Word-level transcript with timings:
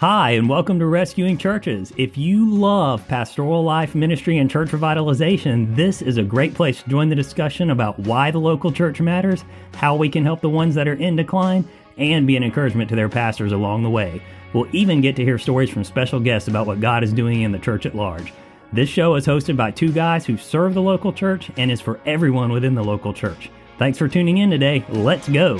Hi, 0.00 0.32
and 0.32 0.46
welcome 0.46 0.78
to 0.80 0.84
Rescuing 0.84 1.38
Churches. 1.38 1.90
If 1.96 2.18
you 2.18 2.50
love 2.50 3.08
pastoral 3.08 3.64
life, 3.64 3.94
ministry, 3.94 4.36
and 4.36 4.50
church 4.50 4.68
revitalization, 4.68 5.74
this 5.74 6.02
is 6.02 6.18
a 6.18 6.22
great 6.22 6.52
place 6.52 6.82
to 6.82 6.90
join 6.90 7.08
the 7.08 7.14
discussion 7.14 7.70
about 7.70 7.98
why 8.00 8.30
the 8.30 8.38
local 8.38 8.70
church 8.70 9.00
matters, 9.00 9.42
how 9.72 9.96
we 9.96 10.10
can 10.10 10.22
help 10.22 10.42
the 10.42 10.50
ones 10.50 10.74
that 10.74 10.86
are 10.86 10.92
in 10.92 11.16
decline, 11.16 11.66
and 11.96 12.26
be 12.26 12.36
an 12.36 12.44
encouragement 12.44 12.90
to 12.90 12.94
their 12.94 13.08
pastors 13.08 13.52
along 13.52 13.84
the 13.84 13.88
way. 13.88 14.20
We'll 14.52 14.68
even 14.72 15.00
get 15.00 15.16
to 15.16 15.24
hear 15.24 15.38
stories 15.38 15.70
from 15.70 15.82
special 15.82 16.20
guests 16.20 16.46
about 16.46 16.66
what 16.66 16.78
God 16.78 17.02
is 17.02 17.14
doing 17.14 17.40
in 17.40 17.52
the 17.52 17.58
church 17.58 17.86
at 17.86 17.94
large. 17.94 18.34
This 18.74 18.90
show 18.90 19.14
is 19.14 19.26
hosted 19.26 19.56
by 19.56 19.70
two 19.70 19.92
guys 19.92 20.26
who 20.26 20.36
serve 20.36 20.74
the 20.74 20.82
local 20.82 21.10
church 21.10 21.50
and 21.56 21.70
is 21.70 21.80
for 21.80 22.00
everyone 22.04 22.52
within 22.52 22.74
the 22.74 22.84
local 22.84 23.14
church. 23.14 23.50
Thanks 23.78 23.96
for 23.96 24.08
tuning 24.08 24.36
in 24.36 24.50
today. 24.50 24.84
Let's 24.90 25.26
go. 25.26 25.58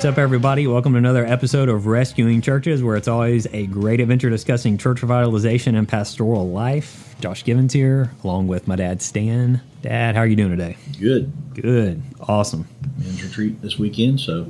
What's 0.00 0.08
up, 0.08 0.16
everybody? 0.16 0.66
Welcome 0.66 0.92
to 0.92 0.98
another 0.98 1.26
episode 1.26 1.68
of 1.68 1.84
Rescuing 1.84 2.40
Churches, 2.40 2.82
where 2.82 2.96
it's 2.96 3.06
always 3.06 3.46
a 3.52 3.66
great 3.66 4.00
adventure 4.00 4.30
discussing 4.30 4.78
church 4.78 5.02
revitalization 5.02 5.76
and 5.76 5.86
pastoral 5.86 6.48
life. 6.48 7.14
Josh 7.20 7.44
Givens 7.44 7.74
here, 7.74 8.10
along 8.24 8.48
with 8.48 8.66
my 8.66 8.76
dad, 8.76 9.02
Stan. 9.02 9.60
Dad, 9.82 10.14
how 10.14 10.22
are 10.22 10.26
you 10.26 10.36
doing 10.36 10.52
today? 10.52 10.78
Good. 10.98 11.30
Good. 11.52 12.00
Awesome. 12.18 12.66
Men's 12.96 13.22
retreat 13.22 13.60
this 13.60 13.78
weekend, 13.78 14.20
so 14.20 14.46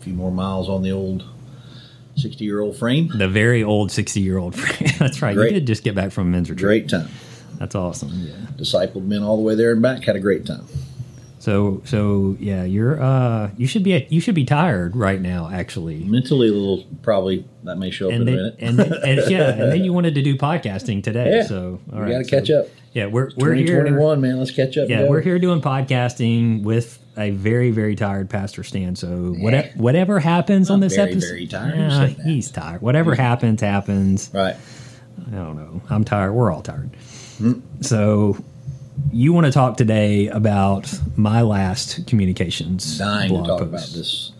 a 0.00 0.02
few 0.02 0.14
more 0.14 0.32
miles 0.32 0.68
on 0.68 0.82
the 0.82 0.90
old 0.90 1.24
60 2.16 2.44
year 2.44 2.58
old 2.58 2.76
frame. 2.76 3.08
The 3.16 3.28
very 3.28 3.62
old 3.62 3.92
60 3.92 4.18
year 4.18 4.36
old. 4.38 4.56
Frame. 4.56 4.90
That's 4.98 5.22
right. 5.22 5.36
Great. 5.36 5.52
You 5.52 5.60
did 5.60 5.68
just 5.68 5.84
get 5.84 5.94
back 5.94 6.10
from 6.10 6.26
a 6.26 6.30
men's 6.30 6.50
retreat. 6.50 6.88
Great 6.88 6.88
time. 6.88 7.08
That's 7.60 7.76
awesome. 7.76 8.10
Yeah. 8.14 8.34
Discipled 8.56 9.04
men 9.04 9.22
all 9.22 9.36
the 9.36 9.44
way 9.44 9.54
there 9.54 9.70
and 9.70 9.80
back. 9.80 10.02
Had 10.02 10.16
a 10.16 10.20
great 10.20 10.44
time. 10.44 10.66
So, 11.38 11.80
so 11.84 12.36
yeah, 12.40 12.64
you're, 12.64 13.00
uh, 13.00 13.50
you 13.56 13.66
should 13.66 13.84
be, 13.84 14.06
you 14.10 14.20
should 14.20 14.34
be 14.34 14.44
tired 14.44 14.96
right 14.96 15.20
now, 15.20 15.48
actually. 15.52 16.02
Mentally, 16.04 16.48
a 16.48 16.52
little 16.52 16.84
probably 17.02 17.46
that 17.64 17.76
may 17.76 17.90
show 17.90 18.06
up 18.08 18.12
And 18.14 18.28
in 18.28 18.28
a 18.28 18.36
minute. 18.36 18.56
and, 18.58 18.78
then, 18.78 18.92
and 18.92 19.20
yeah, 19.30 19.50
and 19.50 19.72
then 19.72 19.84
you 19.84 19.92
wanted 19.92 20.14
to 20.16 20.22
do 20.22 20.36
podcasting 20.36 21.02
today. 21.02 21.36
Yeah. 21.36 21.42
So, 21.44 21.80
all 21.92 22.00
right. 22.00 22.06
we 22.08 22.12
got 22.12 22.18
to 22.18 22.24
so- 22.24 22.30
catch 22.30 22.50
up. 22.50 22.66
Yeah, 22.94 23.06
we're, 23.06 23.30
we're 23.36 23.52
here. 23.54 23.66
2021, 23.84 24.20
man. 24.20 24.38
Let's 24.38 24.50
catch 24.50 24.76
up. 24.78 24.88
Yeah, 24.88 25.08
we're 25.08 25.20
here 25.20 25.38
doing 25.38 25.60
podcasting 25.60 26.62
with 26.64 26.98
a 27.16 27.30
very, 27.30 27.70
very 27.70 27.94
tired 27.94 28.30
Pastor 28.30 28.64
Stan. 28.64 28.96
So 28.96 29.34
whatever, 29.38 29.68
whatever 29.76 30.18
happens 30.18 30.70
on 30.70 30.80
this 30.80 30.96
very, 30.96 31.10
episode, 31.12 31.28
very 31.28 31.46
tired. 31.46 31.76
Yeah, 31.76 32.06
he's 32.24 32.50
tired. 32.50 32.80
Whatever 32.80 33.14
happens, 33.14 33.60
happens. 33.60 34.30
Right. 34.32 34.56
I 35.26 35.30
don't 35.30 35.56
know. 35.56 35.82
I'm 35.90 36.02
tired. 36.02 36.32
We're 36.32 36.50
all 36.50 36.62
tired. 36.62 36.90
Hmm. 37.36 37.60
So 37.82 38.36
you 39.12 39.32
want 39.32 39.46
to 39.46 39.52
talk 39.52 39.76
today 39.76 40.28
about 40.28 40.92
my 41.16 41.42
last 41.42 42.06
communications 42.06 42.98
Dying 42.98 43.28
to 43.28 43.34
blog 43.34 43.46
talk 43.46 43.58
post. 43.60 43.68
about 43.68 43.96
this 43.96 44.32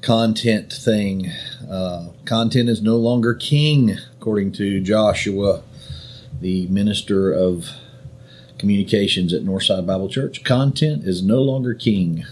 content 0.00 0.72
thing. 0.72 1.30
Uh, 1.70 2.08
content 2.24 2.68
is 2.68 2.82
no 2.82 2.96
longer 2.96 3.34
king, 3.34 3.96
according 4.16 4.52
to 4.52 4.80
Joshua, 4.80 5.62
the 6.40 6.66
minister 6.68 7.32
of 7.32 7.68
communications 8.58 9.32
at 9.32 9.42
Northside 9.42 9.86
Bible 9.86 10.08
Church. 10.08 10.44
Content 10.44 11.04
is 11.04 11.22
no 11.22 11.40
longer 11.40 11.74
king, 11.74 12.24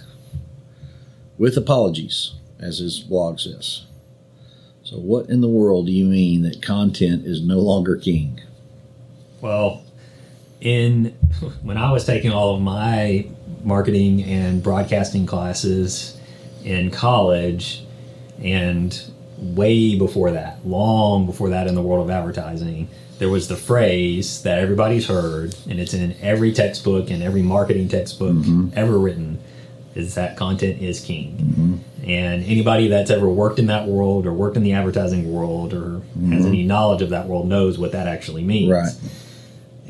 with 1.38 1.56
apologies, 1.56 2.32
as 2.58 2.78
his 2.78 3.00
blog 3.00 3.38
says. 3.38 3.86
So, 4.82 4.96
what 4.96 5.28
in 5.28 5.41
the 5.41 5.48
world 5.48 5.86
do 5.86 5.92
you 5.92 6.04
mean 6.06 6.42
that 6.42 6.60
content 6.62 7.25
is 7.25 7.41
no 7.41 7.58
longer 7.58 7.96
king? 7.96 8.41
Well, 9.41 9.84
in 10.60 11.06
when 11.62 11.76
I 11.76 11.93
was 11.93 12.04
taking 12.04 12.32
all 12.32 12.54
of 12.54 12.60
my 12.60 13.26
marketing 13.62 14.22
and 14.25 14.62
broadcasting 14.62 15.26
classes 15.26 16.16
in 16.65 16.91
college, 16.91 17.84
and 18.43 19.03
way 19.38 19.99
before 19.99 20.32
that, 20.32 20.66
long 20.66 21.26
before 21.26 21.50
that 21.50 21.66
in 21.66 21.75
the 21.75 21.82
world 21.82 22.04
of 22.04 22.10
advertising, 22.10 22.88
there 23.19 23.28
was 23.28 23.49
the 23.49 23.56
phrase 23.56 24.43
that 24.43 24.59
everybody's 24.59 25.06
heard, 25.06 25.54
and 25.69 25.78
it's 25.78 25.94
in 25.94 26.16
every 26.22 26.53
textbook 26.53 27.10
and 27.10 27.22
every 27.22 27.43
marketing 27.43 27.88
textbook 27.88 28.32
mm-hmm. 28.32 28.70
ever 28.75 28.99
written, 28.99 29.38
is 29.94 30.15
that 30.15 30.37
content 30.37 30.81
is 30.81 31.00
king. 31.00 31.37
Mm-hmm. 31.37 32.10
And 32.10 32.44
anybody 32.44 32.88
that's 32.88 33.10
ever 33.10 33.28
worked 33.28 33.59
in 33.59 33.66
that 33.66 33.87
world 33.87 34.26
or 34.26 34.32
worked 34.32 34.56
in 34.56 34.62
the 34.62 34.72
advertising 34.72 35.31
world 35.31 35.75
or 35.75 35.97
has 35.97 36.03
mm-hmm. 36.16 36.47
any 36.47 36.62
knowledge 36.62 37.03
of 37.03 37.10
that 37.10 37.26
world 37.26 37.47
knows 37.47 37.78
what 37.78 37.93
that 37.93 38.06
actually 38.09 38.43
means. 38.43 38.72
Right. 38.72 39.12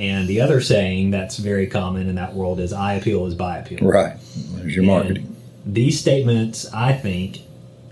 And 0.01 0.27
the 0.27 0.41
other 0.41 0.63
saying 0.63 1.11
that's 1.11 1.37
very 1.37 1.67
common 1.67 2.09
in 2.09 2.15
that 2.15 2.33
world 2.33 2.59
is 2.59 2.73
eye 2.73 2.95
appeal 2.95 3.27
is 3.27 3.35
buy 3.35 3.59
appeal. 3.59 3.87
Right. 3.87 4.17
There's 4.55 4.75
your 4.75 4.85
marketing. 4.85 5.37
And 5.65 5.75
these 5.75 6.01
statements, 6.01 6.73
I 6.73 6.95
think, 6.95 7.41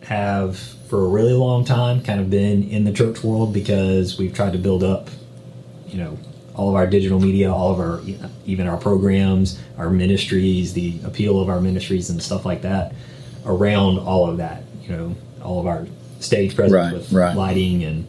have 0.04 0.58
for 0.58 1.04
a 1.04 1.08
really 1.08 1.34
long 1.34 1.66
time 1.66 2.02
kind 2.02 2.18
of 2.18 2.30
been 2.30 2.62
in 2.70 2.84
the 2.84 2.92
church 2.92 3.22
world 3.22 3.52
because 3.52 4.18
we've 4.18 4.32
tried 4.34 4.54
to 4.54 4.58
build 4.58 4.82
up, 4.82 5.10
you 5.86 5.98
know, 5.98 6.18
all 6.54 6.70
of 6.70 6.76
our 6.76 6.86
digital 6.86 7.20
media, 7.20 7.52
all 7.52 7.72
of 7.72 7.78
our, 7.78 8.00
even 8.46 8.66
our 8.66 8.78
programs, 8.78 9.60
our 9.76 9.90
ministries, 9.90 10.72
the 10.72 10.98
appeal 11.04 11.38
of 11.38 11.50
our 11.50 11.60
ministries 11.60 12.08
and 12.08 12.22
stuff 12.22 12.46
like 12.46 12.62
that 12.62 12.94
around 13.44 13.98
all 13.98 14.30
of 14.30 14.38
that, 14.38 14.62
you 14.82 14.88
know, 14.88 15.14
all 15.44 15.60
of 15.60 15.66
our 15.66 15.86
stage 16.20 16.56
presence 16.56 16.72
Right, 16.72 16.92
with 16.94 17.12
right. 17.12 17.36
lighting 17.36 17.84
and 17.84 18.06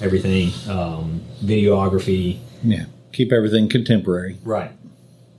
everything, 0.00 0.50
um, 0.70 1.20
videography. 1.44 2.38
Yeah. 2.64 2.86
Keep 3.18 3.32
everything 3.32 3.68
contemporary. 3.68 4.36
Right. 4.44 4.70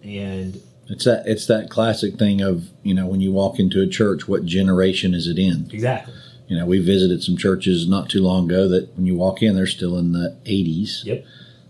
And 0.03 0.61
It's 0.89 1.05
that 1.05 1.25
it's 1.25 1.45
that 1.45 1.69
classic 1.69 2.15
thing 2.19 2.41
of 2.41 2.71
you 2.83 2.93
know 2.93 3.07
when 3.07 3.21
you 3.21 3.31
walk 3.31 3.57
into 3.57 3.81
a 3.81 3.87
church, 3.87 4.27
what 4.27 4.43
generation 4.45 5.13
is 5.13 5.27
it 5.27 5.39
in? 5.39 5.69
exactly. 5.71 6.13
You 6.49 6.57
know, 6.57 6.65
we 6.65 6.79
visited 6.79 7.23
some 7.23 7.37
churches 7.37 7.87
not 7.87 8.09
too 8.09 8.21
long 8.21 8.47
ago 8.51 8.67
that 8.67 8.97
when 8.97 9.05
you 9.05 9.15
walk 9.15 9.41
in, 9.41 9.55
they're 9.55 9.65
still 9.65 9.97
in 9.97 10.11
the 10.11 10.35
80s. 10.43 11.05
Yep. 11.05 11.25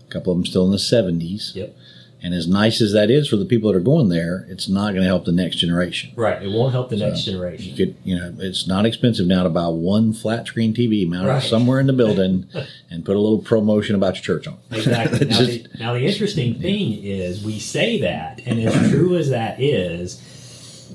A 0.08 0.10
couple 0.12 0.32
of 0.32 0.38
them 0.38 0.46
still 0.46 0.64
in 0.64 0.72
the 0.72 0.78
70s. 0.78 1.54
Yep. 1.54 1.76
And 2.22 2.34
as 2.34 2.46
nice 2.46 2.82
as 2.82 2.92
that 2.92 3.10
is 3.10 3.28
for 3.28 3.36
the 3.36 3.46
people 3.46 3.72
that 3.72 3.78
are 3.78 3.82
going 3.82 4.10
there, 4.10 4.44
it's 4.50 4.68
not 4.68 4.90
going 4.90 5.00
to 5.02 5.06
help 5.08 5.24
the 5.24 5.32
next 5.32 5.56
generation. 5.56 6.12
Right. 6.16 6.42
It 6.42 6.48
won't 6.50 6.72
help 6.72 6.90
the 6.90 6.96
next 6.96 7.22
generation. 7.22 7.70
You 7.74 7.76
could, 7.86 7.96
you 8.04 8.14
know, 8.16 8.34
it's 8.40 8.66
not 8.66 8.84
expensive 8.84 9.26
now 9.26 9.42
to 9.44 9.48
buy 9.48 9.68
one 9.68 10.12
flat 10.12 10.46
screen 10.46 10.74
TV 10.74 11.08
mounted 11.08 11.28
Right. 11.28 11.42
somewhere 11.42 11.80
in 11.80 11.86
the 11.86 11.94
building 11.94 12.46
and 12.90 13.04
put 13.06 13.16
a 13.16 13.18
little 13.20 13.38
promotion 13.38 13.94
about 13.94 14.16
your 14.16 14.22
church 14.22 14.46
on. 14.46 14.58
it. 14.70 14.76
Exactly. 14.78 15.26
Now, 15.26 15.38
Just- 15.38 15.72
the, 15.72 15.78
now, 15.78 15.92
the 15.94 16.04
interesting 16.06 16.60
thing 16.60 17.02
is 17.02 17.42
we 17.42 17.58
say 17.58 18.00
that, 18.02 18.42
and 18.44 18.60
as 18.60 18.90
true 18.90 19.16
as 19.16 19.30
that 19.30 19.58
is, 19.60 20.20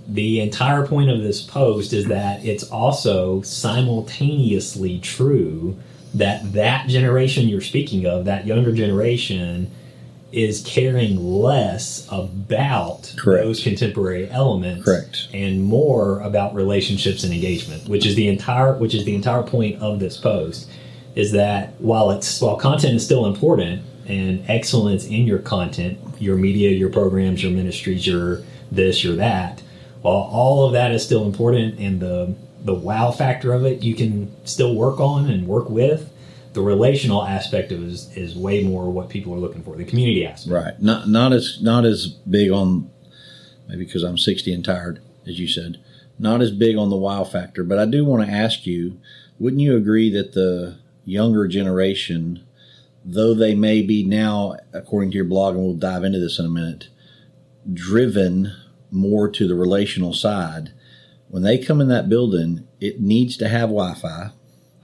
the 0.08 0.42
entire 0.42 0.86
point 0.86 1.10
of 1.10 1.24
this 1.24 1.42
post 1.42 1.92
is 1.92 2.06
that 2.06 2.46
it's 2.46 2.64
also 2.70 3.42
simultaneously 3.42 5.00
true 5.00 5.78
that 6.14 6.54
that 6.54 6.88
generation 6.88 7.48
you're 7.48 7.62
speaking 7.62 8.06
of, 8.06 8.26
that 8.26 8.46
younger 8.46 8.72
generation, 8.72 9.72
is 10.36 10.62
caring 10.66 11.18
less 11.18 12.06
about 12.12 13.14
Correct. 13.18 13.46
those 13.46 13.64
contemporary 13.64 14.30
elements 14.30 14.84
Correct. 14.84 15.30
and 15.34 15.64
more 15.64 16.20
about 16.20 16.54
relationships 16.54 17.24
and 17.24 17.34
engagement, 17.34 17.88
which 17.88 18.06
is 18.06 18.16
the 18.16 18.28
entire 18.28 18.78
which 18.78 18.94
is 18.94 19.06
the 19.06 19.16
entire 19.16 19.44
point 19.44 19.82
of 19.82 20.00
this 20.00 20.18
post 20.18 20.70
is 21.16 21.32
that 21.32 21.80
while 21.80 22.12
it's 22.12 22.42
while 22.42 22.58
content 22.58 22.96
is 22.96 23.06
still 23.06 23.26
important 23.26 23.82
and 24.08 24.44
excellence 24.50 25.06
in 25.06 25.26
your 25.26 25.40
content, 25.40 25.98
your 26.20 26.36
media, 26.36 26.70
your 26.70 26.90
programs, 26.90 27.42
your 27.42 27.52
ministries, 27.54 28.06
your 28.06 28.42
this, 28.72 29.04
your 29.04 29.16
that, 29.16 29.62
while 30.02 30.16
all 30.16 30.68
of 30.68 30.74
that 30.74 30.92
is 30.92 31.04
still 31.04 31.26
important 31.26 31.80
and 31.80 32.02
the 32.02 32.36
the 32.64 32.74
wow 32.74 33.12
factor 33.12 33.54
of 33.54 33.64
it 33.64 33.84
you 33.84 33.96
can 33.96 34.30
still 34.46 34.76
work 34.76 35.00
on 35.00 35.30
and 35.30 35.48
work 35.48 35.70
with, 35.70 36.12
the 36.56 36.62
relational 36.62 37.24
aspect 37.24 37.72
of 37.72 37.84
is, 37.84 38.16
is 38.18 38.36
way 38.36 38.64
more 38.64 38.90
what 38.90 39.10
people 39.10 39.34
are 39.34 39.38
looking 39.38 39.62
for. 39.62 39.76
The 39.76 39.84
community 39.84 40.26
aspect. 40.26 40.52
Right. 40.54 40.82
Not 40.82 41.08
not 41.08 41.34
as 41.34 41.62
not 41.62 41.86
as 41.86 42.08
big 42.08 42.50
on 42.50 42.90
maybe 43.68 43.86
because 43.86 44.04
I'm 44.04 44.18
60 44.18 44.54
and 44.54 44.66
tired, 44.66 45.02
as 45.28 45.40
you 45.40 45.48
said. 45.48 45.84
Not 46.18 46.42
as 46.42 46.52
big 46.52 46.78
on 46.78 46.90
the 46.90 46.96
wow 46.96 47.24
factor, 47.24 47.64
but 47.64 47.78
I 47.78 47.86
do 47.86 48.06
want 48.06 48.26
to 48.26 48.34
ask 48.34 48.66
you, 48.66 49.00
wouldn't 49.38 49.62
you 49.62 49.76
agree 49.76 50.10
that 50.12 50.34
the 50.34 50.78
younger 51.04 51.48
generation, 51.48 52.46
though 53.04 53.34
they 53.34 53.54
may 53.54 53.82
be 53.82 54.04
now, 54.04 54.56
according 54.72 55.12
to 55.12 55.16
your 55.18 55.26
blog, 55.26 55.56
and 55.56 55.64
we'll 55.64 55.76
dive 55.76 56.04
into 56.04 56.20
this 56.20 56.40
in 56.40 56.46
a 56.46 56.50
minute, 56.50 56.88
driven 57.74 58.54
more 58.92 59.28
to 59.30 59.48
the 59.48 59.56
relational 59.56 60.14
side, 60.14 60.72
when 61.28 61.44
they 61.44 61.58
come 61.58 61.82
in 61.82 61.90
that 61.90 62.08
building, 62.08 62.66
it 62.80 63.02
needs 63.02 63.36
to 63.38 63.50
have 63.50 63.70
Wi-Fi. 63.70 64.32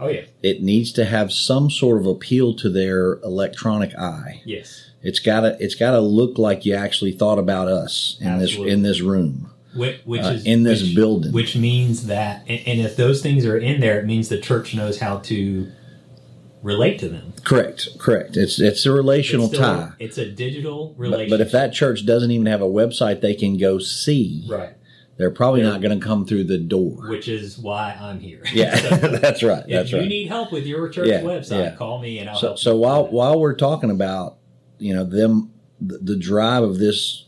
Oh 0.01 0.07
yeah. 0.09 0.21
it 0.41 0.61
needs 0.63 0.91
to 0.93 1.05
have 1.05 1.31
some 1.31 1.69
sort 1.69 1.99
of 2.01 2.07
appeal 2.07 2.53
to 2.55 2.69
their 2.69 3.19
electronic 3.23 3.95
eye. 3.97 4.41
Yes. 4.45 4.89
It's 5.03 5.19
gotta 5.19 5.55
it's 5.59 5.75
gotta 5.75 6.01
look 6.01 6.37
like 6.37 6.65
you 6.65 6.73
actually 6.73 7.11
thought 7.11 7.37
about 7.39 7.67
us 7.67 8.17
in 8.19 8.27
Absolutely. 8.27 8.65
this 8.65 8.73
in 8.73 8.81
this 8.83 9.01
room. 9.01 9.51
Which, 9.75 10.01
which 10.03 10.21
Uh, 10.23 10.29
is 10.31 10.45
in 10.45 10.63
this 10.63 10.81
which- 10.83 10.95
building. 10.95 11.31
which 11.31 11.55
means 11.55 12.07
that, 12.07 12.43
and, 12.47 12.59
and 12.67 12.81
if 12.81 12.97
those 12.97 13.21
things 13.21 13.45
are 13.45 13.57
in 13.57 13.79
there, 13.79 13.99
it 14.01 14.05
means 14.05 14.27
the 14.27 14.37
church 14.39 14.75
knows 14.75 14.99
how 14.99 15.19
to 15.19 15.67
relate 16.61 16.99
to 16.99 17.07
them. 17.09 17.33
Correct, 17.43 17.87
correct. 17.97 18.35
It's 18.37 18.59
it's 18.59 18.85
a 18.85 18.91
relational 18.91 19.45
it's 19.45 19.55
still- 19.55 19.65
tie. 19.67 19.91
It's 19.99 20.17
a 20.17 20.29
digital 20.29 20.93
But, 20.99 21.29
but 21.29 21.41
if 21.41 21.51
that 21.51 21.73
church 21.73 22.05
doesn't 22.05 22.31
even 22.31 22.45
have 22.47 22.61
a 22.61 22.65
website 22.67 23.21
they 23.21 23.33
can 23.33 23.57
go 23.57 23.79
see, 23.79 24.45
right, 24.49 24.73
they're 25.21 25.31
probably 25.31 25.61
not 25.61 25.81
going 25.81 25.97
to 25.99 26.05
come 26.05 26.25
through 26.25 26.45
the 26.45 26.57
door. 26.57 27.07
which 27.09 27.27
is 27.27 27.57
why 27.57 27.95
I'm 27.99 28.19
here. 28.19 28.41
Yeah, 28.53 28.75
So, 28.89 28.95
that's 29.07 29.43
right. 29.43 29.63
if 29.63 29.69
That's 29.69 29.91
you 29.91 29.99
right. 29.99 30.07
need 30.07 30.27
help 30.27 30.51
with 30.51 30.65
your 30.65 30.89
church 30.89 31.07
Yeah, 31.07 31.21
website, 31.21 31.63
yeah. 31.63 31.75
call 31.75 31.99
me 31.99 32.19
and 32.19 32.29
I'll 32.29 32.35
So, 32.37 32.47
help. 32.47 32.59
so 32.59 32.73
you 32.73 32.79
while 32.81 33.07
while 33.07 33.39
we're 33.39 33.55
talking 33.55 33.91
about 33.91 34.37
you 34.79 34.93
know 34.95 35.03
them, 35.03 35.53
the, 35.79 35.99
the 35.99 36.15
drive 36.17 36.63
of 36.63 36.79
this 36.79 37.25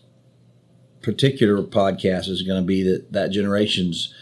particular 1.01 1.61
podcast 1.63 2.29
is 2.29 2.41
going 2.43 2.61
to 2.61 2.65
be 2.65 2.81
that 2.83 3.11
that 3.11 3.29
generation's 3.31 4.13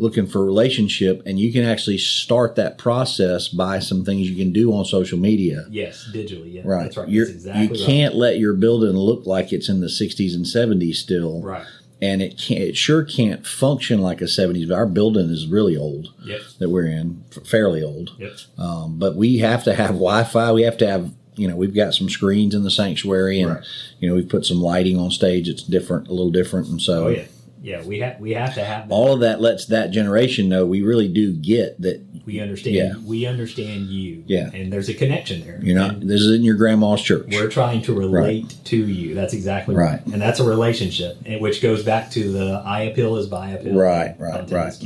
looking 0.00 0.28
for 0.28 0.42
a 0.42 0.44
relationship, 0.44 1.20
and 1.26 1.40
you 1.40 1.52
can 1.52 1.64
actually 1.64 1.98
start 1.98 2.54
that 2.54 2.78
process 2.78 3.48
by 3.48 3.80
some 3.80 4.04
things 4.04 4.30
you 4.30 4.36
can 4.36 4.52
do 4.52 4.72
on 4.72 4.84
social 4.84 5.18
media. 5.18 5.64
yes, 5.70 6.08
digitally, 6.14 6.54
yeah, 6.54 6.62
Right. 6.64 6.84
that's 6.84 6.96
right. 6.96 7.08
That's 7.12 7.30
exactly 7.30 7.76
you 7.80 7.84
can't 7.84 8.14
let 8.14 8.38
your 8.38 8.54
building 8.54 8.92
look 8.92 9.26
like 9.26 9.52
it's 9.52 9.68
in 9.68 9.80
the 9.80 9.88
60s 9.88 10.36
and 10.36 10.44
70s 10.44 10.94
still. 10.94 11.42
Right. 11.42 11.66
And 12.00 12.22
it 12.22 12.38
can't, 12.38 12.60
it 12.60 12.76
sure 12.76 13.02
can't 13.02 13.44
function 13.44 14.00
like 14.00 14.20
a 14.20 14.24
70s. 14.26 14.70
Our 14.74 14.86
building 14.86 15.30
is 15.30 15.48
really 15.48 15.76
old 15.76 16.14
Yep. 16.24 16.40
that 16.60 16.68
we're 16.70 16.86
in, 16.86 17.24
fairly 17.44 17.82
old. 17.82 18.12
Yep. 18.18 18.32
Um, 18.56 18.98
but 18.98 19.16
we 19.16 19.38
have 19.38 19.64
to 19.64 19.74
have 19.74 19.88
Wi-Fi. 19.90 20.52
We 20.52 20.62
have 20.62 20.76
to 20.78 20.86
have, 20.86 21.10
you 21.34 21.48
know, 21.48 21.56
we've 21.56 21.74
got 21.74 21.94
some 21.94 22.08
screens 22.08 22.54
in 22.54 22.62
the 22.62 22.70
sanctuary, 22.70 23.40
and 23.40 23.50
Right. 23.56 23.64
you 23.98 24.08
know, 24.08 24.14
we've 24.14 24.28
put 24.28 24.46
some 24.46 24.60
lighting 24.62 24.96
on 24.96 25.10
stage. 25.10 25.48
It's 25.48 25.62
different, 25.64 26.06
a 26.06 26.12
little 26.12 26.30
different, 26.30 26.68
and 26.68 26.80
so 26.80 27.06
Oh 27.06 27.08
yeah. 27.08 27.24
Yeah. 27.62 27.82
We 27.84 28.00
have 28.00 28.18
we 28.20 28.32
have 28.32 28.54
to 28.54 28.64
have 28.64 28.88
that. 28.88 28.94
all 28.94 29.12
of 29.14 29.20
that 29.20 29.40
lets 29.40 29.66
that 29.66 29.90
generation 29.90 30.48
know 30.48 30.66
we 30.66 30.82
really 30.82 31.08
do 31.08 31.32
get 31.32 31.80
that 31.82 32.04
we 32.24 32.40
understand. 32.40 32.74
Yeah. 32.74 32.94
We 33.04 33.26
understand 33.26 33.86
you. 33.86 34.22
Yeah. 34.26 34.50
And 34.52 34.72
there's 34.72 34.88
a 34.88 34.94
connection 34.94 35.40
there. 35.42 35.58
you're 35.62 35.78
not. 35.78 35.94
And 35.94 36.02
This 36.10 36.20
isn't 36.20 36.44
your 36.44 36.56
grandma's 36.56 37.02
church. 37.02 37.28
we're 37.30 37.50
trying 37.50 37.82
to 37.82 37.94
relate 37.94 38.56
to 38.64 38.76
you. 38.76 39.14
That's 39.14 39.32
exactly 39.34 39.74
right. 39.74 39.92
Right. 39.92 40.06
And 40.06 40.20
that's 40.20 40.40
a 40.40 40.44
relationship, 40.44 41.16
which 41.40 41.62
goes 41.62 41.82
back 41.82 42.10
to 42.12 42.32
the 42.32 42.62
eye 42.64 42.82
appeal 42.82 43.16
is 43.16 43.26
buy 43.26 43.50
appeal. 43.50 43.74
Right, 43.74 44.14
right, 44.18 44.50
right. 44.50 44.68
is. 44.68 44.84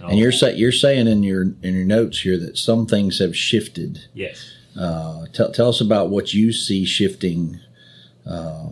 And 0.00 0.18
you're 0.18 0.30
say, 0.32 0.54
you're 0.54 0.72
saying 0.72 1.08
in 1.08 1.22
your 1.22 1.42
in 1.42 1.74
your 1.74 1.84
notes 1.84 2.20
here 2.20 2.38
that 2.38 2.56
some 2.58 2.86
things 2.86 3.18
have 3.18 3.36
shifted. 3.36 4.00
yes. 4.14 4.52
Uh, 4.78 5.24
tell 5.32 5.50
tell 5.50 5.70
us 5.70 5.80
about 5.80 6.10
what 6.10 6.34
you 6.34 6.52
see 6.52 6.84
shifting. 6.84 7.58
Uh, 8.26 8.68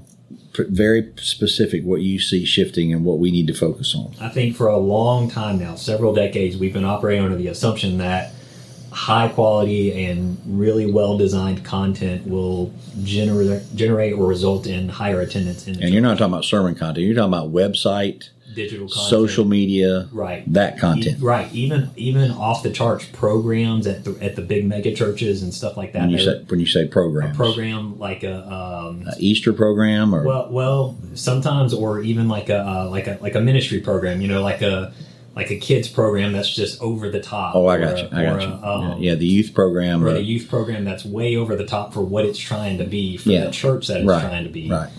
very 0.57 1.13
specific, 1.17 1.85
what 1.85 2.01
you 2.01 2.21
see 2.21 2.45
shifting 2.45 2.93
and 2.93 3.05
what 3.05 3.19
we 3.19 3.31
need 3.31 3.47
to 3.49 3.55
focus 3.55 3.95
on. 3.95 4.15
I 4.21 4.29
think 4.29 4.57
for 4.57 4.69
a 4.69 4.79
long 4.79 5.31
time 5.31 5.59
now, 5.59 5.75
several 5.75 6.15
decades, 6.15 6.57
we've 6.57 6.73
been 6.73 6.85
operating 6.85 7.25
under 7.25 7.37
the 7.37 7.49
assumption 7.49 7.99
that 7.99 8.33
high 8.95 9.27
quality 9.29 10.05
and 10.05 10.41
really 10.47 10.87
well 10.91 11.19
designed 11.19 11.65
content 11.65 12.25
will 12.29 12.73
generate 13.03 13.63
generate 13.75 14.13
or 14.13 14.27
result 14.27 14.69
in 14.69 14.89
higher 14.89 15.21
attendance 15.21 15.67
in 15.67 15.75
the 15.75 15.83
And 15.83 15.93
you're 15.93 16.01
not 16.01 16.17
talking 16.17 16.33
about 16.33 16.45
sermon 16.45 16.77
content. 16.77 17.05
You're 17.05 17.17
talking 17.17 17.33
about 17.33 17.53
website, 17.53 18.29
digital 18.55 18.87
content, 18.89 19.09
social 19.11 19.45
media, 19.45 20.09
right? 20.13 20.43
that 20.53 20.79
content. 20.79 21.19
E- 21.21 21.23
right? 21.25 21.53
Even 21.53 21.91
even 21.97 22.31
off 22.31 22.63
the 22.63 22.71
charts 22.71 23.05
programs 23.13 23.87
at 23.87 24.05
the 24.05 24.17
at 24.23 24.37
the 24.37 24.43
big 24.43 24.65
mega 24.67 24.95
churches 24.95 25.43
and 25.43 25.53
stuff 25.53 25.77
like 25.77 25.93
that. 25.93 26.03
When 26.03 26.11
you 26.11 26.19
say 26.19 26.43
when 26.49 26.61
you 26.61 26.67
say 26.67 26.87
programs, 26.89 27.35
a 27.35 27.37
program 27.37 27.99
like 27.99 28.23
a 28.23 28.37
um, 28.53 29.05
Uh, 29.07 29.13
Easter 29.19 29.53
program 29.53 30.15
or 30.15 30.23
Well, 30.25 30.49
well, 30.51 30.97
sometimes, 31.15 31.75
or 31.75 32.01
even 32.01 32.29
like 32.29 32.49
a 32.49 32.59
uh, 32.67 32.89
like 32.91 33.07
a 33.07 33.19
like 33.21 33.35
a 33.35 33.41
ministry 33.41 33.81
program. 33.81 34.21
You 34.21 34.29
know, 34.29 34.43
like 34.43 34.63
a 34.63 34.93
like 35.37 35.51
a 35.51 35.57
kids 35.57 35.89
program 35.89 36.33
that's 36.33 36.55
just 36.55 36.81
over 36.81 37.11
the 37.11 37.19
top. 37.21 37.57
oh, 37.57 37.67
I 37.67 37.79
got 37.79 37.99
you, 37.99 38.09
I 38.17 38.23
got 38.25 38.41
you. 38.41 38.47
a, 38.49 38.67
um, 38.67 39.03
yeah, 39.03 39.11
yeah, 39.11 39.15
the 39.17 39.27
youth 39.27 39.53
program. 39.53 40.05
Or 40.05 40.11
uh, 40.11 40.13
the 40.13 40.23
youth 40.23 40.49
program 40.49 40.85
that's 40.85 41.05
way 41.05 41.35
over 41.35 41.57
the 41.57 41.67
top 41.67 41.93
for 41.93 42.03
what 42.03 42.25
it's 42.25 42.39
trying 42.39 42.79
to 42.79 42.85
be 42.85 43.17
for 43.17 43.31
Yeah. 43.31 43.47
the 43.47 43.51
church 43.51 43.89
that 43.89 43.99
it's 44.03 44.07
right, 44.07 44.21
trying 44.23 44.45
to 44.45 44.51
be. 44.51 44.71
right. 44.71 44.91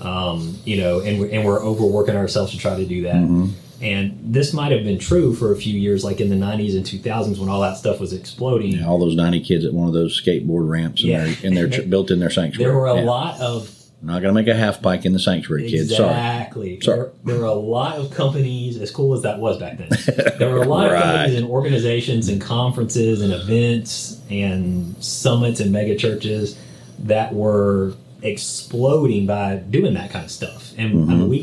Um, 0.00 0.58
you 0.64 0.78
know, 0.78 1.00
and 1.00 1.20
we're, 1.20 1.28
and 1.30 1.44
we're 1.44 1.62
overworking 1.62 2.16
ourselves 2.16 2.52
to 2.52 2.58
try 2.58 2.76
to 2.76 2.84
do 2.84 3.02
that. 3.02 3.14
Mm-hmm. 3.16 3.50
And 3.82 4.18
this 4.22 4.52
might 4.52 4.72
have 4.72 4.82
been 4.84 4.98
true 4.98 5.34
for 5.34 5.52
a 5.52 5.56
few 5.56 5.78
years, 5.78 6.04
like 6.04 6.20
in 6.20 6.30
the 6.30 6.36
'90s 6.36 6.74
and 6.76 6.84
2000s 6.86 7.38
when 7.38 7.48
all 7.48 7.60
that 7.60 7.76
stuff 7.76 8.00
was 8.00 8.12
exploding. 8.12 8.72
Yeah, 8.72 8.86
all 8.86 8.98
those 8.98 9.14
ninety 9.14 9.40
kids 9.40 9.64
at 9.64 9.74
one 9.74 9.86
of 9.88 9.94
those 9.94 10.20
skateboard 10.20 10.68
ramps 10.68 11.02
in 11.02 11.10
Yeah. 11.10 11.24
their 11.24 11.36
in 11.46 11.54
their 11.54 11.82
built 11.88 12.10
in 12.10 12.18
their 12.18 12.30
sanctuary. 12.30 12.70
There 12.70 12.78
were 12.78 12.86
a 12.86 12.96
Yeah. 12.96 13.04
lot 13.04 13.40
of 13.40 13.70
Not 14.00 14.22
gonna 14.22 14.32
make 14.34 14.48
a 14.48 14.54
half 14.54 14.80
pipe 14.82 15.04
in 15.06 15.12
the 15.12 15.18
sanctuary, 15.18 15.68
kids. 15.68 15.90
Exactly. 15.92 16.80
Sorry. 16.80 16.98
There, 16.98 17.12
there 17.24 17.38
were 17.38 17.44
a 17.46 17.52
lot 17.54 17.96
of 17.96 18.10
companies, 18.10 18.78
as 18.78 18.90
cool 18.90 19.12
as 19.14 19.22
that 19.22 19.38
was 19.38 19.58
back 19.58 19.78
then. 19.78 19.88
There 20.38 20.50
were 20.50 20.62
a 20.62 20.68
lot 20.68 20.90
Right. 20.90 20.96
of 20.96 21.02
companies 21.02 21.38
and 21.40 21.48
organizations 21.48 22.28
and 22.28 22.40
conferences 22.40 23.20
and 23.22 23.32
events 23.32 24.18
and 24.30 24.94
summits 25.00 25.60
and 25.60 25.72
mega 25.72 25.94
churches 25.96 26.56
that 27.00 27.34
were 27.34 27.94
exploding 28.24 29.26
by 29.26 29.56
doing 29.56 29.94
that 29.94 30.10
kind 30.10 30.24
of 30.24 30.30
stuff. 30.30 30.72
And 30.76 30.92
I 30.92 30.94
Mm-hmm. 31.14 31.18
mean, 31.20 31.28
we, 31.28 31.38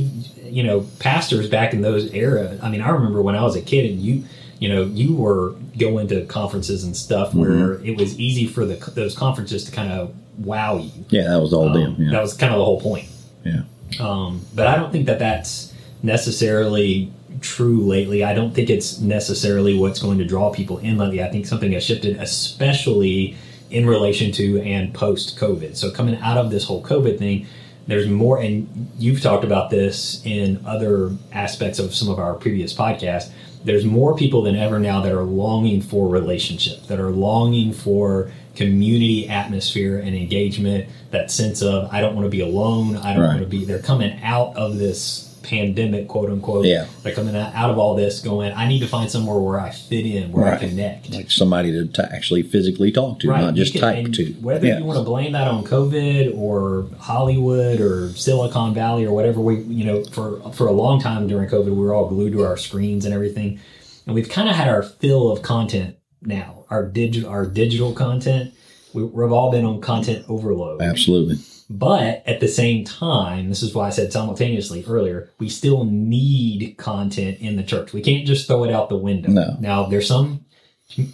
you 0.50 0.64
know, 0.64 0.86
pastors 1.00 1.48
back 1.50 1.74
in 1.74 1.82
those 1.82 2.12
era. 2.14 2.58
I 2.62 2.70
mean, 2.70 2.82
I 2.82 2.90
remember 2.90 3.22
when 3.22 3.36
I 3.36 3.44
was 3.44 3.56
a 3.56 3.62
kid 3.62 3.90
and 3.92 4.00
you. 4.02 4.24
You 4.60 4.70
know, 4.70 4.84
you 4.84 5.16
were 5.16 5.56
going 5.80 6.08
to 6.10 6.24
conferences 6.28 6.84
and 6.84 6.96
stuff 6.96 7.34
where 7.34 7.50
Mm-hmm. 7.50 7.86
it 7.88 7.98
was 7.98 8.20
easy 8.20 8.46
for 8.46 8.64
the 8.64 8.76
those 8.92 9.16
conferences 9.18 9.64
to 9.64 9.72
kind 9.72 9.92
of 9.92 10.14
wow 10.38 10.78
you. 10.78 10.92
Yeah, 11.10 11.30
that 11.30 11.42
was 11.42 11.52
all 11.52 11.70
Um, 11.70 11.74
deal. 11.74 11.96
Yeah, 12.06 12.12
That 12.12 12.22
was 12.22 12.36
kind 12.36 12.54
of 12.54 12.60
the 12.60 12.66
whole 12.66 12.80
point. 12.80 13.08
yeah. 13.44 13.64
Um, 14.00 14.42
but 14.54 14.68
I 14.68 14.76
don't 14.76 14.92
think 14.92 15.08
that 15.08 15.18
that's 15.18 15.74
necessarily 16.04 17.12
true 17.42 17.82
lately. 17.88 18.24
I 18.24 18.36
don't 18.36 18.54
think 18.54 18.70
it's 18.70 19.00
necessarily 19.00 19.76
what's 19.76 20.00
going 20.00 20.20
to 20.20 20.26
draw 20.26 20.52
people 20.52 20.78
in 20.78 20.96
lately. 21.00 21.24
I 21.24 21.30
think 21.32 21.48
something 21.48 21.72
has 21.72 21.84
shifted, 21.84 22.18
especially 22.18 23.36
in 23.72 23.86
relation 23.88 24.32
to 24.34 24.62
and 24.62 24.94
post 24.94 25.38
COVID. 25.38 25.76
So 25.76 25.92
coming 25.92 26.16
out 26.18 26.38
of 26.38 26.52
this 26.52 26.66
whole 26.66 26.84
COVID 26.84 27.18
thing, 27.18 27.48
there's 27.88 28.08
more, 28.08 28.40
and 28.40 28.92
you've 29.00 29.22
talked 29.22 29.44
about 29.44 29.70
this 29.70 30.22
in 30.26 30.64
other 30.66 31.12
aspects 31.32 31.80
of 31.80 31.96
some 31.96 32.10
of 32.10 32.20
our 32.20 32.36
previous 32.36 32.74
podcasts. 32.74 33.32
There's 33.64 33.86
more 33.86 34.16
people 34.16 34.42
than 34.44 34.56
ever 34.56 34.80
now 34.80 35.02
that 35.02 35.12
are 35.12 35.24
longing 35.24 35.82
for 35.82 36.08
relationship, 36.08 36.88
that 36.88 37.00
are 37.00 37.12
longing 37.12 37.74
for 37.74 38.32
community 38.56 39.28
atmosphere 39.30 39.98
and 39.98 40.16
engagement. 40.16 40.90
That 41.12 41.32
sense 41.32 41.62
of 41.62 41.90
I 41.92 42.02
don't 42.02 42.16
want 42.16 42.26
to 42.26 42.30
be 42.30 42.42
alone. 42.42 42.98
I 42.98 43.14
don't 43.14 43.24
Right. 43.24 43.28
want 43.30 43.40
to 43.42 43.46
be. 43.48 43.66
They're 43.66 43.80
coming 43.80 44.20
out 44.24 44.56
of 44.56 44.78
this 44.78 45.31
pandemic, 45.44 46.08
quote 46.08 46.30
unquote. 46.30 46.66
Yeah. 46.66 46.86
They're 47.04 47.14
coming 47.16 47.36
out 47.36 47.54
out 47.56 47.70
of 47.70 47.78
all 47.78 47.96
this, 47.96 48.20
going. 48.22 48.52
I 48.54 48.68
need 48.68 48.80
to 48.80 48.88
find 48.88 49.10
somewhere 49.10 49.38
where 49.38 49.60
I 49.60 49.72
fit 49.72 50.06
in, 50.06 50.32
where 50.32 50.54
I 50.54 50.58
connect. 50.58 51.10
Like 51.12 51.32
somebody 51.32 51.72
to 51.72 51.88
t- 51.88 52.02
actually 52.02 52.44
physically 52.44 52.92
talk 52.92 53.20
to, 53.22 53.28
not 53.28 53.56
you 53.56 53.64
just 53.64 53.74
can- 53.74 53.82
type 53.82 54.14
to. 54.14 54.26
Whether 54.42 54.68
Yeah. 54.68 54.80
you 54.80 54.86
want 54.86 55.00
to 55.00 55.04
blame 55.04 55.32
that 55.34 55.48
on 55.48 55.64
COVID 55.64 56.38
or 56.38 56.88
Hollywood 57.00 57.82
or 57.82 58.10
Silicon 58.14 58.74
Valley 58.74 59.06
or 59.06 59.14
whatever, 59.14 59.40
we 59.40 59.62
you 59.62 59.84
know 59.86 60.04
for 60.06 60.40
for 60.54 60.68
a 60.68 60.72
long 60.72 61.00
time 61.02 61.28
during 61.28 61.50
COVID, 61.50 61.66
we 61.66 61.72
were 61.72 61.94
all 61.94 62.08
glued 62.08 62.34
to 62.34 62.44
our 62.44 62.58
screens 62.58 63.06
and 63.06 63.14
everything, 63.14 63.60
and 64.06 64.16
we've 64.16 64.30
kind 64.30 64.48
of 64.50 64.56
had 64.56 64.68
our 64.70 64.84
fill 64.84 65.32
of 65.32 65.42
content 65.42 65.96
now. 66.22 66.66
Our 66.70 66.86
digital 66.88 67.30
our 67.30 67.46
digital 67.46 67.94
content, 67.94 68.54
we, 68.94 69.04
we've 69.04 69.32
all 69.32 69.52
been 69.52 69.66
on 69.66 69.82
content 69.82 70.26
overload. 70.30 70.82
Absolutely. 70.82 71.38
But 71.74 72.22
at 72.28 72.42
the 72.42 72.50
same 72.50 72.84
time, 72.84 73.48
this 73.48 73.64
is 73.64 73.74
why 73.74 73.88
I 73.88 73.92
said 73.92 74.12
simultaneously 74.12 74.84
earlier, 74.86 75.30
we 75.40 75.48
still 75.48 75.86
need 75.86 76.76
content 76.78 77.38
in 77.40 77.56
the 77.56 77.64
church. 77.64 77.94
We 77.94 78.02
can't 78.02 78.28
just 78.28 78.46
throw 78.46 78.66
it 78.66 78.74
out 78.74 78.90
the 78.90 78.98
window. 78.98 79.30
No. 79.30 79.56
Now, 79.60 79.86
there's 79.86 80.06
some, 80.08 80.44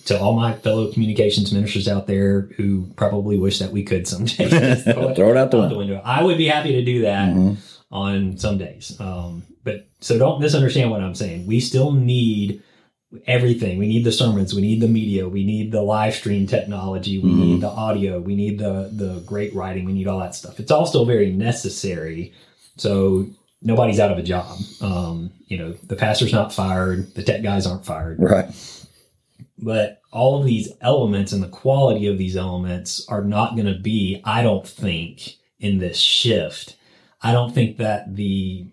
to 0.06 0.20
all 0.20 0.34
my 0.34 0.54
fellow 0.54 0.92
communications 0.92 1.54
ministers 1.54 1.88
out 1.88 2.08
there 2.08 2.50
who 2.58 2.88
probably 2.96 3.38
wish 3.38 3.60
that 3.60 3.72
we 3.72 3.84
could 3.84 4.08
someday 4.08 4.50
just 4.50 4.86
Throw 4.86 5.10
it 5.12 5.38
out 5.38 5.52
the 5.52 5.60
window. 5.60 5.78
window. 5.78 6.02
I 6.04 6.24
would 6.24 6.40
be 6.40 6.48
happy 6.48 6.72
to 6.72 6.84
do 6.84 7.02
that 7.02 7.36
Mhm. 7.36 7.58
on 7.92 8.38
some 8.38 8.58
days. 8.58 8.98
Um, 9.00 9.44
but 9.64 9.86
so 10.00 10.18
don't 10.18 10.42
misunderstand 10.42 10.90
what 10.90 11.02
I'm 11.02 11.14
saying. 11.14 11.46
We 11.46 11.60
still 11.60 11.92
need 11.92 12.64
everything. 13.26 13.78
We 13.78 13.88
need 13.88 14.04
the 14.04 14.12
sermons. 14.12 14.54
We 14.54 14.62
need 14.62 14.82
the 14.82 14.88
media. 14.88 15.28
We 15.30 15.46
need 15.46 15.72
the 15.72 15.82
live 15.82 16.14
stream 16.16 16.46
technology. 16.48 17.20
We 17.20 17.30
Mhm. 17.30 17.38
need 17.38 17.62
the 17.62 17.70
audio. 17.70 18.20
We 18.20 18.36
need 18.36 18.60
the 18.60 18.90
the 18.94 19.22
great 19.26 19.54
writing. 19.56 19.86
We 19.86 19.94
need 19.94 20.08
all 20.08 20.20
that 20.20 20.36
stuff. 20.36 20.60
It's 20.60 20.72
all 20.72 20.86
still 20.86 21.06
very 21.06 21.32
necessary. 21.32 22.34
So 22.78 23.28
nobody's 23.62 24.00
out 24.00 24.12
of 24.12 24.18
a 24.18 24.24
job. 24.24 24.58
Um, 24.82 25.32
you 25.48 25.58
know, 25.58 25.74
the 25.88 25.96
pastor's 25.96 26.34
not 26.34 26.54
fired. 26.54 27.14
The 27.16 27.24
tech 27.24 27.42
guys 27.44 27.66
aren't 27.66 27.86
fired 27.86 28.18
Right. 28.20 28.50
but 29.58 30.02
all 30.12 30.40
of 30.40 30.46
these 30.46 30.72
elements 30.82 31.32
and 31.32 31.42
the 31.42 31.48
quality 31.48 32.08
of 32.08 32.18
these 32.18 32.36
elements 32.38 33.06
are 33.10 33.24
not 33.24 33.56
going 33.56 33.66
to 33.68 33.80
be 33.80 34.22
i 34.24 34.42
don't 34.44 34.68
think 34.68 35.34
in 35.60 35.80
this 35.80 35.98
shift 35.98 36.76
i 37.22 37.32
don't 37.32 37.54
think 37.54 37.78
that 37.78 38.16
the 38.16 38.66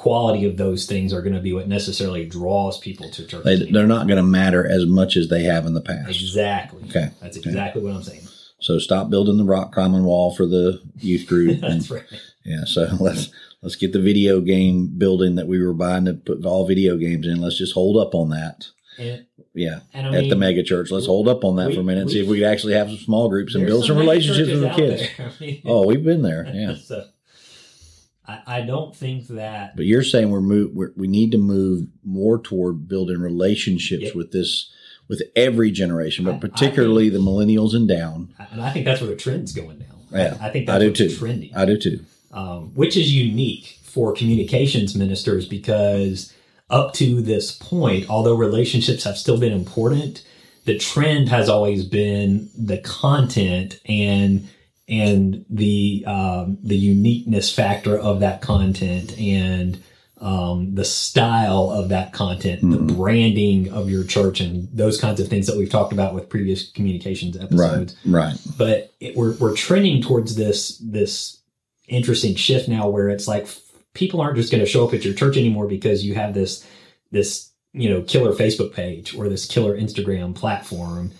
quality 0.00 0.46
of 0.46 0.56
those 0.56 0.86
things 0.86 1.12
are 1.12 1.20
going 1.20 1.34
to 1.34 1.42
be 1.42 1.52
what 1.52 1.68
necessarily 1.68 2.24
draws 2.24 2.78
people 2.78 3.10
to 3.10 3.26
church. 3.26 3.44
They, 3.44 3.70
they're 3.70 3.86
not 3.86 4.06
going 4.06 4.16
to 4.16 4.22
matter 4.22 4.66
as 4.66 4.86
much 4.86 5.14
as 5.14 5.28
they 5.28 5.42
have 5.42 5.66
in 5.66 5.74
the 5.74 5.82
past. 5.82 6.08
exactly. 6.08 6.82
Okay. 6.88 7.10
That's 7.20 7.36
exactly 7.36 7.82
what 7.82 7.92
I'm 7.94 8.02
saying. 8.02 8.22
So 8.60 8.78
stop 8.78 9.10
building 9.10 9.36
the 9.36 9.44
rock 9.44 9.72
climbing 9.72 10.04
wall 10.04 10.34
for 10.34 10.46
the 10.46 10.80
youth 10.98 11.26
group. 11.26 11.50
and, 11.62 11.80
That's 11.82 11.90
right. 11.90 12.04
yeah. 12.46 12.64
So 12.64 12.88
let's 13.00 13.30
let's 13.60 13.76
get 13.76 13.92
the 13.92 14.00
video 14.00 14.40
game 14.40 14.86
building 14.96 15.34
that 15.34 15.46
we 15.48 15.62
were 15.62 15.74
buying 15.74 16.06
to 16.06 16.14
put 16.14 16.46
all 16.46 16.66
video 16.66 16.96
games 16.96 17.26
in. 17.26 17.40
Let's 17.42 17.58
just 17.58 17.74
hold 17.74 17.98
up 17.98 18.14
on 18.14 18.30
that. 18.30 18.68
And, 18.98 19.26
Yeah. 19.54 19.80
and 19.92 20.06
At 20.06 20.12
the 20.12 20.28
mean, 20.30 20.38
mega 20.38 20.62
church. 20.62 20.90
Let's 20.90 21.06
hold 21.06 21.28
up 21.28 21.44
on 21.44 21.56
that 21.56 21.68
we- 21.68 21.74
for 21.74 21.80
a 21.80 21.84
minute 21.84 22.00
and 22.02 22.06
we- 22.08 22.14
see 22.14 22.22
if 22.22 22.28
we 22.28 22.38
could 22.38 22.48
actually 22.48 22.72
have 22.72 22.88
some 22.88 22.96
small 22.98 23.28
groups 23.28 23.54
and 23.54 23.66
build 23.66 23.84
some 23.84 23.96
mega 23.96 24.08
relationships 24.08 24.48
with 24.50 24.62
the 24.62 24.70
kids. 24.70 25.02
I 25.18 25.44
mean, 25.44 25.62
Oh, 25.66 25.86
we've 25.86 26.02
been 26.04 26.22
there. 26.22 26.46
Yeah. 26.50 26.76
so 26.76 27.04
I, 28.46 28.58
I 28.58 28.60
don't 28.62 28.94
think 28.94 29.26
that 29.28 29.76
But 29.76 29.86
you're 29.86 30.02
saying 30.02 30.30
we're 30.30 30.40
move 30.40 30.70
we're, 30.74 30.92
we 30.96 31.06
need 31.08 31.32
to 31.32 31.38
move 31.38 31.86
more 32.04 32.38
toward 32.40 32.88
building 32.88 33.20
relationships 33.20 34.02
Yep. 34.04 34.14
with 34.14 34.32
this 34.32 34.70
with 35.08 35.22
every 35.34 35.70
generation, 35.70 36.26
I- 36.26 36.32
but 36.32 36.36
I 36.36 36.48
particularly 36.48 37.08
the 37.08 37.18
millennials 37.18 37.74
and 37.74 37.88
down. 37.88 38.32
and 38.52 38.60
I 38.62 38.70
think 38.72 38.84
that's 38.84 39.00
where 39.00 39.10
the 39.10 39.16
trend's 39.16 39.52
going 39.52 39.78
now. 39.80 39.86
Yeah, 40.12 40.36
I, 40.40 40.48
I 40.48 40.50
think 40.50 40.68
I 40.68 40.78
that's 40.78 40.98
do 40.98 41.08
too. 41.08 41.16
trending. 41.16 41.50
I 41.54 41.64
do 41.64 41.76
too. 41.76 42.00
um, 42.32 42.72
which 42.74 42.96
is 42.96 43.12
unique 43.14 43.78
for 43.82 44.12
communications 44.12 44.94
ministers 44.94 45.46
because 45.46 46.32
up 46.68 46.92
to 46.94 47.20
this 47.22 47.50
point, 47.50 48.08
although 48.08 48.36
relationships 48.36 49.02
have 49.04 49.16
still 49.18 49.38
been 49.38 49.52
important, 49.52 50.24
the 50.64 50.78
trend 50.78 51.28
has 51.28 51.48
always 51.48 51.84
been 51.84 52.48
the 52.56 52.78
content 52.78 53.80
and 53.86 54.48
and 54.90 55.44
the 55.48 56.04
um, 56.06 56.58
the 56.62 56.76
uniqueness 56.76 57.54
factor 57.54 57.96
of 57.98 58.20
that 58.20 58.42
content 58.42 59.16
and 59.18 59.80
um, 60.20 60.74
the 60.74 60.84
style 60.84 61.70
of 61.70 61.88
that 61.88 62.12
content, 62.12 62.60
the 62.60 62.76
Mhm. 62.76 62.94
branding 62.96 63.72
of 63.72 63.88
your 63.88 64.04
church, 64.04 64.40
and 64.40 64.68
those 64.70 65.00
kinds 65.00 65.18
of 65.18 65.28
things 65.28 65.46
that 65.46 65.56
we've 65.56 65.70
talked 65.70 65.94
about 65.94 66.14
with 66.14 66.28
previous 66.28 66.70
communications 66.72 67.38
episodes 67.38 67.94
Right. 68.04 68.24
Right. 68.32 68.38
but 68.58 68.92
it, 69.00 69.16
we're 69.16 69.34
we're 69.36 69.54
trending 69.56 70.02
towards 70.02 70.34
this 70.34 70.76
this 70.78 71.38
interesting 71.88 72.34
shift 72.34 72.68
now 72.68 72.88
where 72.88 73.08
it's 73.08 73.26
like 73.26 73.44
f- 73.44 73.60
people 73.94 74.20
aren't 74.20 74.36
just 74.36 74.52
going 74.52 74.62
to 74.62 74.70
show 74.70 74.86
up 74.86 74.92
at 74.94 75.04
your 75.04 75.14
church 75.14 75.36
anymore 75.38 75.66
because 75.66 76.04
you 76.04 76.14
have 76.14 76.34
this 76.34 76.64
this 77.12 77.50
you 77.72 77.88
know 77.88 78.02
killer 78.02 78.32
Facebook 78.32 78.74
page 78.74 79.14
or 79.16 79.28
this 79.28 79.46
killer 79.46 79.74
Instagram 79.78 80.34
platform 80.34 81.12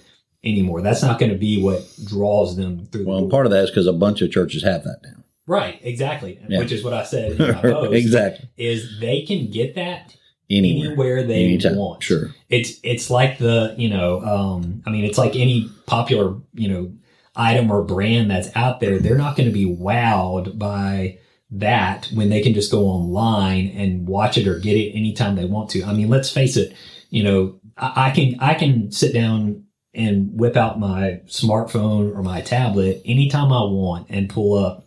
anymore. 0.44 0.82
That's 0.82 1.02
not 1.02 1.18
going 1.18 1.32
to 1.32 1.38
be 1.38 1.62
what 1.62 1.82
draws 2.04 2.56
them 2.56 2.86
through. 2.86 3.06
Well, 3.06 3.22
the 3.22 3.28
part 3.30 3.46
of 3.46 3.52
that 3.52 3.64
is 3.64 3.70
because 3.70 3.86
a 3.86 3.92
bunch 3.92 4.22
of 4.22 4.30
churches 4.30 4.62
have 4.62 4.84
that 4.84 5.00
now. 5.02 5.22
right, 5.46 5.78
exactly, 5.82 6.38
Yeah. 6.48 6.60
which 6.60 6.72
is 6.72 6.82
what 6.84 6.92
I 6.94 7.04
said. 7.04 7.32
In 7.40 7.48
my 7.54 7.60
post, 7.60 7.92
exactly. 7.94 8.48
Is 8.56 8.98
they 9.00 9.22
can 9.22 9.50
get 9.50 9.74
that 9.74 10.14
Anywhere. 10.48 10.88
anywhere 10.88 11.22
they 11.22 11.44
Anytime. 11.44 11.76
want. 11.76 12.02
Sure. 12.02 12.34
it's 12.48 12.80
it's 12.82 13.08
like 13.10 13.38
the 13.38 13.72
you 13.78 13.88
know 13.88 14.20
um 14.22 14.82
i 14.84 14.90
mean 14.90 15.04
it's 15.04 15.16
like 15.18 15.36
any 15.36 15.70
popular 15.86 16.34
you 16.54 16.68
know 16.68 16.92
item 17.36 17.70
or 17.70 17.84
brand 17.84 18.28
that's 18.30 18.48
out 18.56 18.80
there 18.80 18.98
they're 18.98 19.16
not 19.16 19.36
going 19.36 19.48
to 19.48 19.52
be 19.54 19.64
wowed 19.64 20.58
by 20.58 21.16
that 21.52 22.08
when 22.14 22.28
they 22.30 22.40
can 22.42 22.52
just 22.52 22.70
go 22.72 22.86
online 22.86 23.68
and 23.76 24.08
watch 24.08 24.36
it 24.36 24.48
or 24.48 24.58
get 24.58 24.76
it 24.76 24.90
anytime 24.92 25.36
they 25.36 25.44
want 25.44 25.70
to 25.70 25.84
i 25.84 25.92
mean 25.92 26.08
let's 26.08 26.30
face 26.32 26.56
it 26.56 26.74
you 27.10 27.22
know 27.22 27.60
i, 27.76 28.06
I 28.06 28.10
can 28.10 28.34
i 28.40 28.54
can 28.54 28.90
sit 28.90 29.14
down 29.14 29.64
and 29.94 30.30
whip 30.38 30.56
out 30.56 30.78
my 30.78 31.20
smartphone 31.26 32.14
or 32.16 32.22
my 32.22 32.40
tablet 32.40 33.02
anytime 33.04 33.52
i 33.52 33.60
want 33.62 34.06
and 34.08 34.28
pull 34.30 34.54
up 34.56 34.86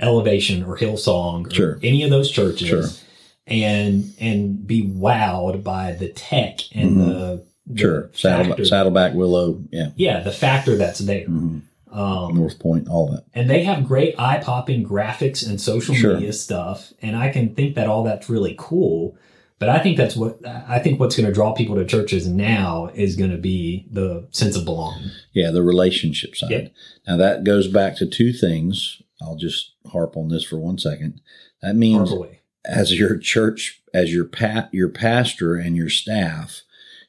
elevation 0.00 0.62
or 0.64 0.76
hillsong 0.76 1.46
or 1.46 1.54
Sure. 1.54 1.78
any 1.82 2.02
of 2.02 2.10
those 2.10 2.30
churches 2.30 2.68
Sure. 2.68 2.84
and 3.46 4.12
and 4.20 4.66
be 4.66 4.82
wowed 4.86 5.62
by 5.62 5.92
the 5.92 6.08
tech 6.08 6.60
and 6.74 6.96
Mhm. 6.96 7.06
the, 7.06 7.44
the 7.66 7.78
Sure. 7.78 8.10
Saddle, 8.12 8.46
factor- 8.46 8.64
Saddleback 8.64 9.14
Willow. 9.14 9.60
Yeah. 9.70 9.90
yeah 9.96 10.20
the 10.20 10.32
factor 10.32 10.76
that's 10.76 10.98
there 11.00 11.24
hmm 11.26 11.58
um, 11.92 12.34
North 12.34 12.58
Point. 12.58 12.88
All 12.88 13.06
that. 13.12 13.22
and 13.36 13.48
they 13.48 13.62
have 13.62 13.86
great 13.86 14.16
eye-popping 14.18 14.84
graphics 14.84 15.48
and 15.48 15.60
social 15.60 15.94
Sure. 15.94 16.14
media 16.14 16.32
stuff 16.32 16.92
and 17.00 17.14
i 17.16 17.28
can 17.28 17.54
think 17.54 17.76
that 17.76 17.86
all 17.86 18.02
that's 18.02 18.28
really 18.28 18.56
cool 18.58 19.16
but 19.64 19.74
i 19.74 19.82
think 19.82 19.96
that's 19.96 20.14
what 20.16 20.38
i 20.46 20.78
think 20.78 21.00
what's 21.00 21.16
going 21.16 21.26
to 21.26 21.32
draw 21.32 21.52
people 21.54 21.74
to 21.74 21.84
churches 21.84 22.28
now 22.28 22.90
is 22.94 23.16
going 23.16 23.30
to 23.30 23.38
be 23.38 23.86
the 23.90 24.26
sense 24.30 24.56
of 24.56 24.64
belonging 24.64 25.10
Yeah, 25.32 25.50
the 25.50 25.62
relationship 25.62 26.36
side. 26.36 26.50
Yep. 26.50 26.72
Now 27.06 27.16
that 27.16 27.44
goes 27.44 27.68
back 27.68 27.96
to 27.96 28.06
two 28.06 28.32
things. 28.32 29.02
I'll 29.22 29.36
just 29.36 29.72
harp 29.90 30.16
on 30.16 30.28
this 30.28 30.44
for 30.44 30.58
one 30.58 30.78
second. 30.78 31.20
That 31.62 31.76
means 31.76 32.12
as 32.64 32.98
your 32.98 33.16
church, 33.18 33.82
as 33.92 34.12
your 34.12 34.24
pat, 34.24 34.68
your 34.72 34.88
pastor 34.88 35.56
and 35.56 35.76
your 35.76 35.88
staff, 35.88 36.62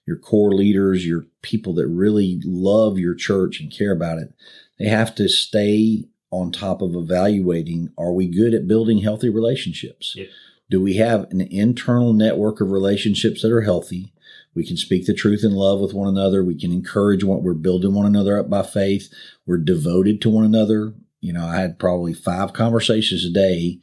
your 0.06 0.18
core 0.18 0.54
leaders, 0.54 1.06
your 1.06 1.26
people 1.42 1.74
that 1.76 1.88
really 1.88 2.42
love 2.44 2.98
your 2.98 3.16
church 3.16 3.60
and 3.60 3.72
care 3.72 3.92
about 3.92 4.18
it, 4.18 4.34
they 4.80 4.88
have 4.88 5.16
to 5.16 5.28
stay 5.28 6.06
on 6.32 6.52
top 6.52 6.82
of 6.82 6.96
evaluating: 6.96 7.92
Are 7.98 8.12
we 8.12 8.28
good 8.28 8.54
at 8.54 8.68
building 8.68 9.00
healthy 9.00 9.30
relationships? 9.30 10.14
Yep. 10.16 10.28
Do 10.69 10.81
we 10.81 10.95
have 10.95 11.29
an 11.31 11.41
internal 11.41 12.13
network 12.13 12.60
of 12.60 12.72
relationships 12.72 13.41
that 13.41 13.51
are 13.51 13.62
healthy? 13.62 14.13
We 14.55 14.65
can 14.65 14.77
speak 14.77 15.05
the 15.05 15.13
truth 15.13 15.43
in 15.43 15.51
love 15.51 15.79
with 15.79 15.93
one 15.93 16.07
another. 16.07 16.43
We 16.43 16.60
can 16.60 16.72
encourage 16.72 17.24
what 17.24 17.43
we're 17.43 17.53
building 17.53 17.93
one 17.93 18.05
another 18.05 18.39
up 18.39 18.50
by 18.50 18.63
faith. 18.63 19.13
We're 19.45 19.57
devoted 19.57 20.22
to 20.22 20.29
one 20.29 20.45
another. 20.45 20.93
You 21.19 21.34
know, 21.34 21.45
I 21.45 21.57
had 21.57 21.77
probably 21.77 22.13
five 22.13 22.53
conversations 22.53 23.25
a 23.25 23.29
day 23.29 23.79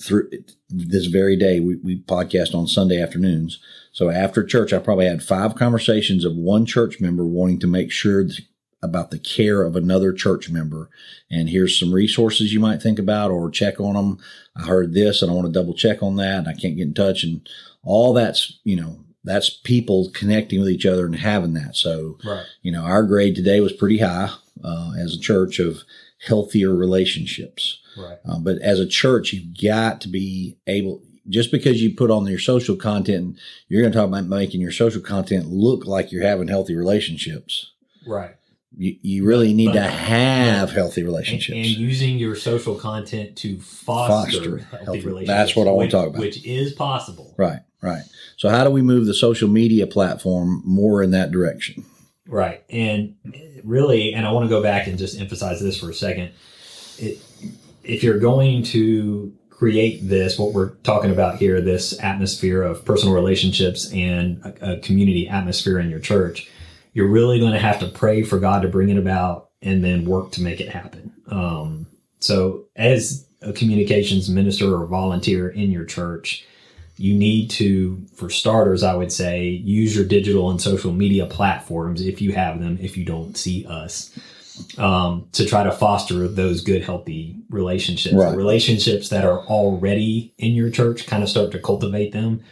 through 0.00 0.30
this 0.68 1.06
very 1.06 1.36
day. 1.36 1.60
We, 1.60 1.76
we 1.76 2.00
podcast 2.00 2.54
on 2.54 2.66
Sunday 2.66 3.00
afternoons. 3.00 3.60
So 3.92 4.10
after 4.10 4.44
church, 4.44 4.72
I 4.72 4.78
probably 4.78 5.06
had 5.06 5.22
five 5.22 5.54
conversations 5.54 6.24
of 6.24 6.36
one 6.36 6.66
church 6.66 7.00
member 7.00 7.24
wanting 7.24 7.60
to 7.60 7.66
make 7.66 7.90
sure 7.90 8.26
about 8.84 9.10
the 9.10 9.18
care 9.18 9.62
of 9.62 9.74
another 9.74 10.12
church 10.12 10.50
member. 10.50 10.90
And 11.30 11.48
here's 11.48 11.78
some 11.78 11.92
resources 11.92 12.52
you 12.52 12.60
might 12.60 12.82
think 12.82 12.98
about 12.98 13.30
or 13.30 13.50
check 13.50 13.80
on 13.80 13.94
them. 13.94 14.18
I 14.54 14.66
heard 14.66 14.92
this 14.92 15.22
and 15.22 15.30
I 15.30 15.34
want 15.34 15.46
to 15.46 15.52
double 15.52 15.74
check 15.74 16.02
on 16.02 16.16
that. 16.16 16.38
And 16.38 16.48
I 16.48 16.52
can't 16.52 16.76
get 16.76 16.86
in 16.86 16.94
touch. 16.94 17.24
And 17.24 17.48
all 17.82 18.12
that's, 18.12 18.60
you 18.64 18.76
know, 18.76 19.00
that's 19.24 19.48
people 19.48 20.10
connecting 20.12 20.60
with 20.60 20.68
each 20.68 20.84
other 20.84 21.06
and 21.06 21.16
having 21.16 21.54
that. 21.54 21.76
So, 21.76 22.18
right 22.24 22.44
you 22.62 22.70
know, 22.70 22.82
our 22.82 23.02
grade 23.02 23.34
today 23.34 23.60
was 23.60 23.72
pretty 23.72 23.98
high 23.98 24.30
uh, 24.62 24.92
as 24.98 25.14
a 25.14 25.20
church 25.20 25.58
of 25.58 25.82
healthier 26.26 26.74
relationships. 26.74 27.80
right 27.96 28.18
Um, 28.26 28.44
but 28.44 28.58
as 28.58 28.80
a 28.80 28.86
church, 28.86 29.32
you've 29.32 29.60
got 29.60 30.00
to 30.02 30.08
be 30.08 30.56
able, 30.66 31.02
just 31.28 31.50
because 31.50 31.82
you 31.82 31.94
put 31.94 32.10
on 32.10 32.26
your 32.26 32.38
social 32.38 32.76
content, 32.76 33.38
you're 33.68 33.80
going 33.80 33.92
to 33.92 33.98
talk 33.98 34.08
about 34.08 34.26
making 34.26 34.60
your 34.60 34.72
social 34.72 35.00
content 35.00 35.46
look 35.46 35.86
like 35.86 36.12
you're 36.12 36.22
having 36.22 36.48
healthy 36.48 36.76
relationships. 36.76 37.72
right 38.06 38.34
You, 38.76 38.96
you 39.02 39.24
really 39.24 39.54
need 39.54 39.72
to 39.72 39.80
But- 39.80 39.90
have 39.90 40.70
healthy 40.72 41.02
relationships. 41.02 41.56
and 41.56 41.66
using 41.66 42.18
your 42.18 42.34
social 42.36 42.74
content 42.74 43.36
to 43.36 43.58
foster, 43.60 44.32
Foster 44.32 44.58
healthy, 44.58 44.84
healthy- 44.84 45.00
relationships. 45.00 45.28
that's 45.28 45.56
what 45.56 45.68
I 45.68 45.70
wanna 45.70 45.90
talk 45.90 46.08
about. 46.08 46.20
Which 46.20 46.44
is 46.44 46.72
possible. 46.72 47.34
right, 47.36 47.60
right. 47.82 48.02
So, 48.36 48.48
how 48.48 48.64
do 48.64 48.70
we 48.70 48.82
move 48.82 49.06
the 49.06 49.14
social 49.14 49.48
media 49.48 49.86
platform 49.86 50.62
more 50.64 51.02
in 51.02 51.10
that 51.12 51.30
direction? 51.30 51.84
Right. 52.26 52.62
And 52.70 53.14
really, 53.62 54.12
and 54.14 54.26
I 54.26 54.32
want 54.32 54.44
to 54.46 54.48
go 54.48 54.62
back 54.62 54.86
and 54.86 54.98
just 54.98 55.20
emphasize 55.20 55.60
this 55.60 55.78
for 55.78 55.90
a 55.90 55.94
second. 55.94 56.30
It, 56.98 57.18
if 57.84 58.02
you're 58.02 58.18
going 58.18 58.62
to 58.64 59.32
create 59.50 60.08
this, 60.08 60.38
what 60.38 60.52
we're 60.54 60.70
talking 60.82 61.10
about 61.10 61.36
here, 61.36 61.60
this 61.60 61.96
atmosphere 62.02 62.62
of 62.62 62.84
personal 62.84 63.14
relationships 63.14 63.92
and 63.92 64.40
a, 64.62 64.72
a 64.72 64.78
community 64.78 65.28
atmosphere 65.28 65.78
in 65.78 65.90
your 65.90 66.00
church, 66.00 66.48
you're 66.94 67.08
really 67.08 67.38
going 67.40 67.52
to 67.52 67.58
have 67.58 67.80
to 67.80 67.88
pray 67.88 68.22
for 68.22 68.38
God 68.38 68.62
to 68.62 68.68
bring 68.68 68.88
it 68.88 68.96
about 68.96 69.50
and 69.60 69.84
then 69.84 70.06
work 70.06 70.32
to 70.32 70.42
make 70.42 70.60
it 70.60 70.68
happen. 70.70 71.12
Um, 71.28 71.86
so, 72.20 72.64
as 72.76 73.26
a 73.42 73.52
communications 73.52 74.30
minister 74.30 74.74
or 74.74 74.86
volunteer 74.86 75.48
in 75.48 75.70
your 75.70 75.84
church, 75.84 76.46
you 76.96 77.12
need 77.14 77.50
to, 77.50 78.06
for 78.14 78.30
starters, 78.30 78.82
I 78.82 78.94
would 78.94 79.12
say, 79.12 79.48
use 79.48 79.94
your 79.94 80.04
digital 80.04 80.50
and 80.50 80.62
social 80.62 80.92
media 80.92 81.26
platforms 81.26 82.00
if 82.00 82.22
you 82.22 82.32
have 82.32 82.60
them, 82.60 82.78
if 82.80 82.96
you 82.96 83.04
don't 83.04 83.36
see 83.36 83.66
us, 83.66 84.16
um, 84.78 85.26
to 85.32 85.44
try 85.44 85.64
to 85.64 85.72
foster 85.72 86.28
those 86.28 86.62
good, 86.62 86.84
healthy 86.84 87.36
relationships. 87.50 88.14
Right. 88.14 88.36
Relationships 88.36 89.08
that 89.08 89.24
are 89.24 89.40
already 89.40 90.32
in 90.38 90.52
your 90.52 90.70
church, 90.70 91.06
kind 91.06 91.22
of 91.22 91.28
start 91.28 91.50
to 91.52 91.58
cultivate 91.58 92.12
them. 92.12 92.44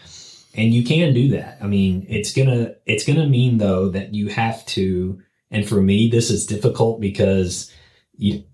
And 0.54 0.74
you 0.74 0.84
can 0.84 1.14
do 1.14 1.28
that. 1.30 1.58
I 1.62 1.66
mean, 1.66 2.06
it's 2.08 2.32
gonna 2.32 2.74
it's 2.86 3.04
gonna 3.04 3.26
mean 3.26 3.58
though 3.58 3.88
that 3.88 4.14
you 4.14 4.28
have 4.28 4.64
to, 4.66 5.20
and 5.50 5.66
for 5.66 5.80
me, 5.80 6.08
this 6.10 6.30
is 6.30 6.46
difficult 6.46 7.00
because 7.00 7.72
you 8.16 8.44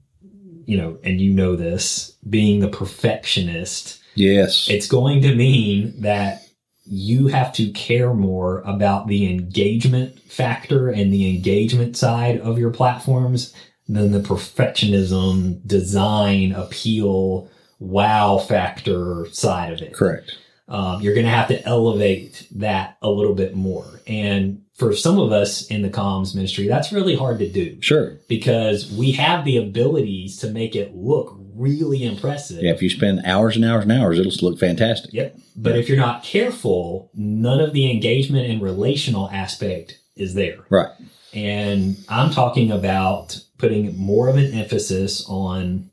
you 0.64 0.76
know, 0.76 0.98
and 1.02 1.20
you 1.20 1.32
know 1.32 1.56
this, 1.56 2.16
being 2.28 2.60
the 2.60 2.68
perfectionist 2.68 3.98
Yes. 4.18 4.68
it's 4.68 4.88
going 4.88 5.22
to 5.22 5.34
mean 5.34 6.00
that 6.00 6.42
you 6.84 7.28
have 7.28 7.52
to 7.52 7.70
care 7.70 8.14
more 8.14 8.60
about 8.62 9.06
the 9.06 9.30
engagement 9.30 10.18
factor 10.22 10.88
and 10.88 11.12
the 11.12 11.34
engagement 11.34 11.96
side 11.96 12.40
of 12.40 12.58
your 12.58 12.70
platforms 12.70 13.54
than 13.86 14.10
the 14.12 14.20
perfectionism, 14.20 15.64
design, 15.66 16.52
appeal, 16.52 17.50
wow 17.78 18.38
factor 18.38 19.26
side 19.32 19.72
of 19.72 19.80
it. 19.82 19.94
Correct. 19.94 20.36
Um, 20.68 21.00
you're 21.00 21.14
going 21.14 21.24
to 21.26 21.32
have 21.32 21.48
to 21.48 21.64
elevate 21.64 22.46
that 22.56 22.98
a 23.00 23.08
little 23.08 23.34
bit 23.34 23.54
more. 23.56 23.86
And 24.06 24.62
for 24.74 24.94
some 24.94 25.18
of 25.18 25.32
us 25.32 25.66
in 25.68 25.82
the 25.82 25.88
comms 25.88 26.34
ministry, 26.34 26.68
that's 26.68 26.92
really 26.92 27.16
hard 27.16 27.38
to 27.38 27.48
do 27.50 27.80
Sure. 27.80 28.18
because 28.28 28.92
we 28.92 29.12
have 29.12 29.44
the 29.44 29.56
abilities 29.56 30.36
to 30.38 30.50
make 30.50 30.76
it 30.76 30.94
look 30.94 31.34
really 31.54 32.04
impressive. 32.04 32.62
Yeah, 32.62 32.72
if 32.72 32.82
you 32.82 32.90
spend 32.90 33.22
hours 33.24 33.56
and 33.56 33.64
hours 33.64 33.84
and 33.84 33.92
hours, 33.92 34.18
it'll 34.18 34.48
look 34.48 34.60
fantastic. 34.60 35.12
Yep. 35.12 35.38
But 35.56 35.76
if 35.76 35.88
you're 35.88 35.98
not 35.98 36.22
careful, 36.22 37.10
none 37.14 37.60
of 37.60 37.72
the 37.72 37.90
engagement 37.90 38.48
and 38.48 38.62
relational 38.62 39.28
aspect 39.30 39.98
is 40.16 40.34
there. 40.34 40.58
Right. 40.70 40.90
And 41.34 41.96
I'm 42.08 42.30
talking 42.30 42.70
about 42.70 43.40
putting 43.58 43.96
more 43.96 44.28
of 44.28 44.36
an 44.36 44.52
emphasis 44.52 45.24
on 45.28 45.90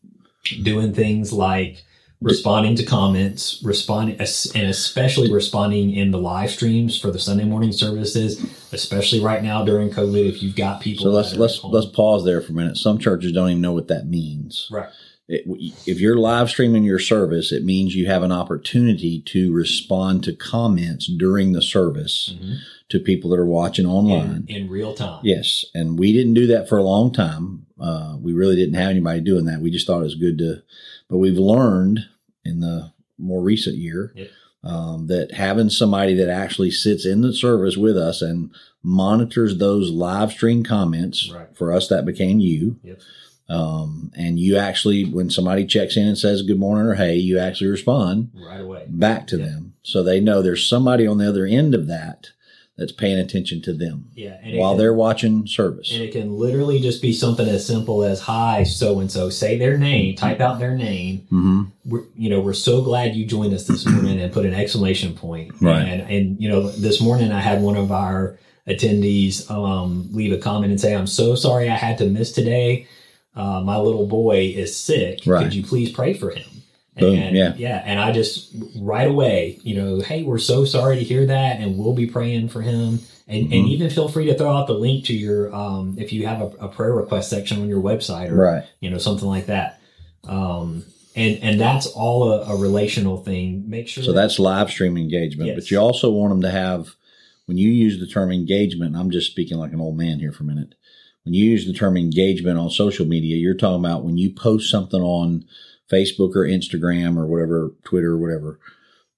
doing 0.62 0.94
things 0.94 1.34
like 1.34 1.84
responding 2.26 2.76
to 2.76 2.84
comments, 2.84 3.62
responding, 3.64 4.16
and 4.20 4.68
especially 4.70 5.32
responding 5.32 5.92
in 5.92 6.12
the 6.12 6.18
live 6.18 6.50
streams 6.52 7.00
for 7.00 7.12
the 7.12 7.20
Sunday 7.20 7.46
morning 7.46 7.72
services, 7.72 8.44
especially 8.74 9.20
right 9.22 9.44
now 9.44 9.64
during 9.64 9.90
COVID. 9.92 10.28
If 10.28 10.42
you've 10.44 10.56
got 10.56 10.82
people, 10.82 11.06
So 11.06 11.12
let's 11.12 11.34
let's 11.36 11.64
let's 11.64 11.86
pause 11.88 12.26
there 12.26 12.42
for 12.42 12.52
a 12.52 12.56
minute. 12.56 12.78
Some 12.78 12.98
churches 12.98 13.32
don't 13.32 13.50
even 13.52 13.62
know 13.62 13.74
what 13.74 13.88
that 13.90 14.08
means. 14.08 14.68
right. 14.72 14.90
It, 15.28 15.44
if 15.88 16.00
you're 16.00 16.18
live 16.18 16.52
streaming 16.52 16.84
your 16.84 17.00
service, 17.00 17.52
it 17.52 17.64
means 17.64 17.96
you 17.96 18.06
have 18.06 18.22
an 18.22 18.32
opportunity 18.32 19.22
to 19.22 19.52
respond 19.52 20.24
to 20.26 20.34
comments 20.36 21.08
during 21.08 21.54
the 21.54 21.64
service 21.64 22.36
Mhm. 22.40 22.58
to 22.90 23.00
people 23.00 23.32
that 23.32 23.40
are 23.40 23.46
watching 23.48 23.88
online. 23.88 24.46
In, 24.48 24.56
in 24.66 24.70
real 24.70 24.94
time. 24.94 25.22
Yes, 25.24 25.66
and 25.74 25.98
we 25.98 26.14
didn't 26.14 26.36
do 26.36 26.46
that 26.48 26.70
for 26.70 26.78
a 26.78 26.84
long 26.84 27.12
time. 27.12 27.66
Uh, 27.80 28.18
we 28.22 28.34
really 28.34 28.56
didn't 28.56 28.76
have 28.76 28.92
anybody 28.92 29.20
doing 29.20 29.46
that. 29.46 29.62
We 29.62 29.72
just 29.72 29.88
thought 29.88 30.02
it 30.02 30.04
was 30.04 30.14
good 30.14 30.38
to, 30.38 30.62
but 31.10 31.18
we've 31.18 31.40
learned 31.40 32.02
in 32.46 32.60
the 32.60 32.92
more 33.18 33.42
recent 33.42 33.76
year 33.78 34.14
Yep. 34.16 34.30
um, 34.64 35.08
that 35.08 35.32
having 35.34 35.70
somebody 35.70 36.14
that 36.16 36.30
actually 36.30 36.72
sits 36.72 37.06
in 37.06 37.22
the 37.22 37.34
service 37.34 37.76
with 37.78 37.98
us 37.98 38.22
and 38.22 38.52
monitors 38.84 39.58
those 39.58 39.90
live 39.90 40.32
stream 40.32 40.64
comments. 40.64 41.32
Right. 41.34 41.48
For 41.56 41.72
us, 41.74 41.88
that 41.88 42.06
became 42.06 42.40
you. 42.40 42.80
Yep. 42.84 43.00
Um, 43.48 44.12
and 44.16 44.40
you 44.40 44.58
actually, 44.58 45.04
when 45.06 45.30
somebody 45.30 45.66
checks 45.66 45.96
in 45.98 46.08
and 46.08 46.18
says 46.18 46.42
good 46.42 46.58
morning 46.60 46.88
or 46.88 46.96
hey, 46.96 47.16
you 47.16 47.38
actually 47.38 47.70
respond 47.70 48.32
Right 48.34 48.62
away. 48.62 48.86
back 48.90 49.28
to 49.28 49.38
Yeah. 49.38 49.46
them, 49.46 49.74
so 49.84 50.02
they 50.04 50.20
know 50.20 50.42
there's 50.42 50.68
somebody 50.68 51.06
on 51.06 51.20
the 51.20 51.28
other 51.30 51.46
end 51.46 51.76
of 51.76 51.86
that 51.88 52.30
that's 52.78 52.92
paying 52.92 53.18
attention 53.18 53.62
to 53.62 53.74
them 53.74 54.06
Yeah. 54.16 54.38
And 54.44 54.58
while 54.58 54.72
can- 54.72 54.80
they're 54.80 54.94
watching 54.94 55.48
service. 55.48 55.92
And 55.94 56.02
it 56.04 56.12
can 56.12 56.38
literally 56.38 56.80
just 56.80 57.02
be 57.02 57.14
something 57.14 57.48
as 57.48 57.66
simple 57.66 58.04
as 58.04 58.20
"Hi, 58.22 58.64
so 58.64 59.00
and 59.00 59.10
so." 59.10 59.30
Say 59.30 59.58
their 59.58 59.78
name, 59.78 60.16
type 60.16 60.42
out 60.42 60.60
their 60.60 60.76
name. 60.76 61.20
hmm 61.30 61.64
We're, 61.86 62.04
you 62.18 62.30
know, 62.30 62.40
we're 62.42 62.54
so 62.54 62.82
glad 62.82 63.16
you 63.16 63.26
joined 63.26 63.54
us 63.54 63.66
this 63.66 63.86
morning, 63.86 64.20
and 64.20 64.32
put 64.34 64.46
an 64.46 64.54
exclamation 64.54 65.14
point. 65.14 65.54
Right. 65.62 65.82
And 65.88 66.02
and 66.10 66.42
you 66.42 66.50
know, 66.50 66.70
this 66.70 67.00
morning 67.02 67.32
I 67.32 67.40
had 67.42 67.62
one 67.62 67.78
of 67.78 67.92
our 67.92 68.38
attendees 68.68 69.50
um, 69.50 70.10
leave 70.12 70.34
a 70.34 70.38
comment 70.38 70.72
and 70.72 70.82
say, 70.82 70.94
"I'm 70.96 71.08
so 71.08 71.36
sorry 71.36 71.70
I 71.70 71.76
had 71.76 71.98
to 72.00 72.06
miss 72.06 72.32
today. 72.32 72.88
Uh, 73.36 73.62
my 73.62 73.78
little 73.78 74.08
boy 74.08 74.54
is 74.56 74.76
sick. 74.76 75.22
Right. 75.26 75.44
Could 75.44 75.54
you 75.54 75.64
please 75.64 75.92
pray 75.92 76.14
for 76.14 76.32
him?" 76.32 76.55
Boom, 76.98 77.18
and, 77.18 77.36
yeah. 77.36 77.54
yeah. 77.58 77.82
And 77.86 78.00
I 78.00 78.12
just 78.12 78.54
right 78.78 79.08
away, 79.08 79.60
you 79.64 79.76
know, 79.76 80.00
hey, 80.00 80.24
we're 80.24 80.38
so 80.38 80.64
sorry 80.66 80.98
to 80.98 81.04
hear 81.04 81.26
that, 81.26 81.60
and 81.60 81.78
we'll 81.78 81.94
be 81.94 82.08
praying 82.08 82.50
for 82.50 82.62
him. 82.62 83.00
And, 83.28 83.52
and 83.52 83.66
Mhm. 83.66 83.70
even 83.70 83.90
feel 83.90 84.08
free 84.08 84.26
to 84.28 84.36
throw 84.38 84.52
out 84.56 84.68
the 84.68 84.74
link 84.76 85.06
to 85.06 85.14
your 85.14 85.54
um, 85.54 85.96
if 85.98 86.14
you 86.14 86.28
have 86.28 86.42
a, 86.42 86.46
a 86.66 86.68
prayer 86.68 86.94
request 86.94 87.30
section 87.30 87.60
on 87.60 87.68
your 87.68 87.82
website 87.82 88.30
or 88.30 88.36
Right. 88.36 88.64
you 88.80 88.90
know 88.92 89.00
something 89.00 89.28
like 89.28 89.48
that. 89.48 89.82
Um, 90.28 90.84
and 91.16 91.40
and 91.42 91.60
that's 91.60 91.88
all 91.88 92.32
a, 92.32 92.54
a 92.54 92.56
relational 92.56 93.18
thing. 93.18 93.64
Make 93.70 93.88
sure 93.88 94.04
So 94.04 94.12
that- 94.14 94.22
that's 94.22 94.40
live 94.40 94.70
stream 94.70 94.96
engagement. 94.98 95.48
Yes. 95.48 95.56
But 95.56 95.72
you 95.72 95.80
also 95.80 96.12
want 96.12 96.32
them 96.32 96.42
to 96.42 96.52
have, 96.52 96.96
when 97.46 97.58
you 97.58 97.70
use 97.70 98.00
the 98.00 98.08
term 98.08 98.32
engagement, 98.32 98.96
I'm 98.96 99.10
just 99.12 99.32
speaking 99.32 99.58
like 99.58 99.74
an 99.74 99.82
old 99.82 99.98
man 99.98 100.20
here 100.20 100.32
for 100.32 100.44
a 100.44 100.48
minute. 100.48 100.76
When 101.24 101.34
you 101.34 101.46
use 101.46 101.66
the 101.66 101.74
term 101.74 101.98
engagement 101.98 102.60
on 102.60 102.70
social 102.70 103.06
media, 103.08 103.38
you're 103.38 103.56
talking 103.56 103.84
about 103.84 104.04
when 104.04 104.18
you 104.20 104.30
post 104.30 104.70
something 104.70 105.02
on 105.02 105.46
Facebook 105.92 106.36
or 106.36 106.46
Instagram 106.46 107.18
or 107.18 107.26
whatever, 107.26 107.74
Twitter 107.84 108.14
or 108.14 108.18
whatever, 108.18 108.60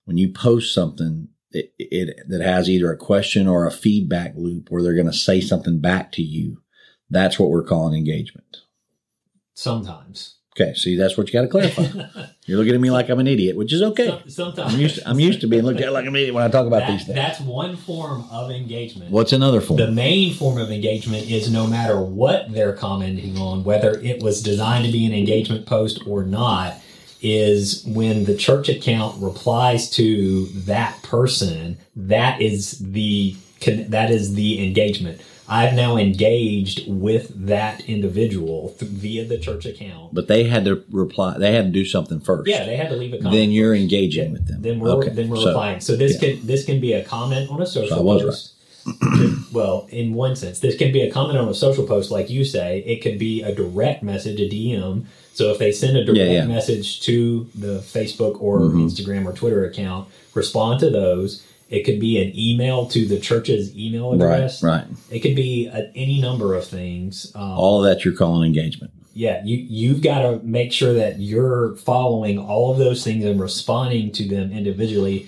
when 0.06 0.18
you 0.18 0.32
post 0.32 0.74
something 0.74 1.30
it, 1.52 1.74
it 1.80 2.18
that 2.28 2.42
has 2.42 2.70
either 2.70 2.92
a 2.92 2.98
question 2.98 3.48
or 3.48 3.66
a 3.66 3.72
feedback 3.72 4.34
loop 4.36 4.70
where 4.70 4.84
they're 4.84 4.94
going 4.94 5.06
to 5.06 5.14
say 5.14 5.40
something 5.42 5.80
back 5.80 6.12
to 6.14 6.22
you, 6.22 6.62
that's 7.10 7.40
what 7.40 7.50
we're 7.50 7.64
calling 7.64 7.98
engagement. 7.98 8.58
sometimes. 9.54 10.37
Okay, 10.60 10.74
see, 10.74 10.96
that's 10.96 11.16
what 11.16 11.28
you 11.28 11.34
got 11.34 11.44
to 11.44 11.48
clarify. 11.48 11.84
You're 12.48 12.58
looking 12.58 12.74
at 12.74 12.82
me 12.82 12.90
like 12.90 13.10
I'm 13.10 13.20
an 13.20 13.28
idiot, 13.28 13.56
which 13.56 13.72
is 13.72 13.84
okay. 13.84 14.24
Sometimes 14.28 14.74
I'm 14.74 14.80
used 14.80 14.96
to, 14.96 15.08
I'm 15.08 15.20
used 15.20 15.42
to 15.42 15.48
being 15.48 15.62
looked 15.64 15.82
at 15.82 15.94
like 15.94 16.08
an 16.08 16.16
idiot 16.16 16.34
when 16.34 16.44
I 16.44 16.48
talk 16.48 16.66
about 16.66 16.80
That- 16.80 16.92
these 16.92 17.06
things. 17.06 17.16
That's 17.16 17.40
one 17.40 17.76
form 17.76 18.26
of 18.32 18.50
engagement. 18.50 19.12
What's 19.12 19.34
another 19.34 19.62
form? 19.62 19.80
The 19.80 19.92
main 19.92 20.34
form 20.34 20.58
of 20.58 20.72
engagement 20.72 21.30
is 21.30 21.52
no 21.52 21.68
matter 21.68 22.02
what 22.02 22.52
they're 22.52 22.74
commenting 22.74 23.38
on, 23.38 23.64
whether 23.66 24.00
it 24.00 24.24
was 24.24 24.42
designed 24.42 24.86
to 24.86 24.92
be 24.92 25.06
an 25.06 25.14
engagement 25.14 25.68
post 25.68 26.02
or 26.08 26.24
not, 26.24 26.74
is 27.22 27.84
when 27.86 28.26
the 28.26 28.36
church 28.36 28.68
account 28.68 29.22
replies 29.22 29.92
to 29.92 30.48
that 30.48 31.04
person, 31.04 31.78
that 31.96 32.42
is 32.42 32.80
the 32.80 33.36
that 33.66 34.10
is 34.10 34.34
the 34.34 34.66
engagement. 34.66 35.22
I've 35.50 35.74
now 35.74 35.96
engaged 35.98 36.84
with 36.88 37.48
that 37.48 37.82
individual 37.88 38.76
th- 38.78 38.92
via 38.92 39.26
the 39.26 39.38
church 39.38 39.66
account. 39.66 40.14
but 40.14 40.28
they 40.28 40.44
had 40.46 40.66
to 40.66 40.84
reply. 40.92 41.38
They 41.38 41.54
had 41.54 41.66
to 41.66 41.72
do 41.72 41.86
something 41.86 42.20
first. 42.20 42.50
Yeah, 42.50 42.66
they 42.66 42.76
had 42.76 42.90
to 42.90 42.96
leave 42.96 43.14
a 43.14 43.18
comment. 43.18 43.34
Then 43.34 43.52
you're 43.52 43.74
engaging 43.76 44.34
with 44.34 44.48
them. 44.48 44.62
then 44.62 44.80
we're 44.80 44.90
okay. 44.92 45.10
then 45.10 45.30
we're 45.30 45.38
so, 45.38 45.48
replying. 45.48 45.80
So 45.80 45.96
this 45.96 46.22
yeah. 46.22 46.36
can 46.36 46.46
this 46.48 46.66
can 46.66 46.80
be 46.82 46.94
a 46.94 47.04
comment 47.04 47.50
on 47.50 47.62
a 47.62 47.66
social 47.66 47.90
So 47.90 48.00
I 48.00 48.02
was 48.02 48.24
post. 48.24 48.54
well, 49.54 49.88
in 49.90 50.14
one 50.14 50.36
sense, 50.36 50.60
this 50.60 50.78
can 50.78 50.92
be 50.94 51.02
a 51.02 51.12
comment 51.12 51.38
on 51.38 51.48
a 51.50 51.54
social 51.54 51.86
post, 51.86 52.10
like 52.12 52.30
you 52.30 52.44
say. 52.46 52.80
It 52.86 53.02
could 53.02 53.20
be 53.20 53.42
a 53.44 53.54
direct 53.54 54.02
message, 54.04 54.40
a 54.40 54.50
DM. 54.50 55.06
So 55.34 55.52
if 55.52 55.60
they 55.60 55.72
send 55.72 55.98
a 55.98 56.04
direct 56.06 56.20
Yeah, 56.20 56.32
yeah. 56.42 56.46
message 56.46 57.02
to 57.02 57.48
the 57.54 57.80
Facebook 57.80 58.42
or 58.42 58.60
Mhm. 58.62 58.90
Instagram 58.90 59.26
or 59.26 59.34
Twitter 59.34 59.66
account, 59.66 60.08
respond 60.34 60.80
to 60.80 60.90
those. 60.90 61.44
It 61.70 61.84
could 61.84 62.00
be 62.00 62.22
an 62.22 62.32
email 62.38 62.86
to 62.88 63.06
the 63.06 63.20
church's 63.20 63.76
email 63.78 64.12
Right, 64.18 64.36
address. 64.36 64.64
right. 64.64 64.86
It 65.12 65.20
could 65.20 65.36
be 65.36 65.68
a, 65.68 65.92
any 65.96 66.22
number 66.22 66.56
of 66.56 66.66
things. 66.66 67.32
Um, 67.36 67.42
All 67.42 67.84
of 67.84 67.90
that 67.90 68.06
you're 68.06 68.14
calling 68.16 68.46
engagement. 68.48 68.92
yeah, 69.14 69.42
you 69.44 69.58
you've 69.58 70.02
got 70.02 70.22
to 70.22 70.40
make 70.44 70.72
sure 70.72 70.94
that 70.94 71.20
you're 71.20 71.76
following 71.78 72.38
all 72.40 72.72
of 72.72 72.78
those 72.78 73.04
things 73.04 73.26
and 73.26 73.40
responding 73.40 74.12
to 74.14 74.28
them 74.28 74.52
individually. 74.52 75.28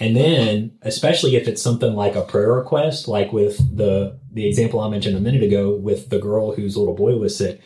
And 0.00 0.14
then, 0.14 0.72
especially 0.82 1.34
if 1.36 1.48
it's 1.48 1.60
something 1.62 1.94
like 1.94 2.14
a 2.14 2.22
prayer 2.22 2.52
request, 2.52 3.08
like 3.08 3.32
with 3.32 3.56
the 3.76 4.18
the 4.32 4.46
example 4.46 4.80
I 4.80 4.88
mentioned 4.90 5.16
a 5.16 5.20
minute 5.20 5.42
ago 5.42 5.74
with 5.74 6.10
the 6.10 6.18
girl 6.20 6.52
whose 6.52 6.76
little 6.76 6.94
boy 6.94 7.16
was 7.16 7.36
sick, 7.36 7.60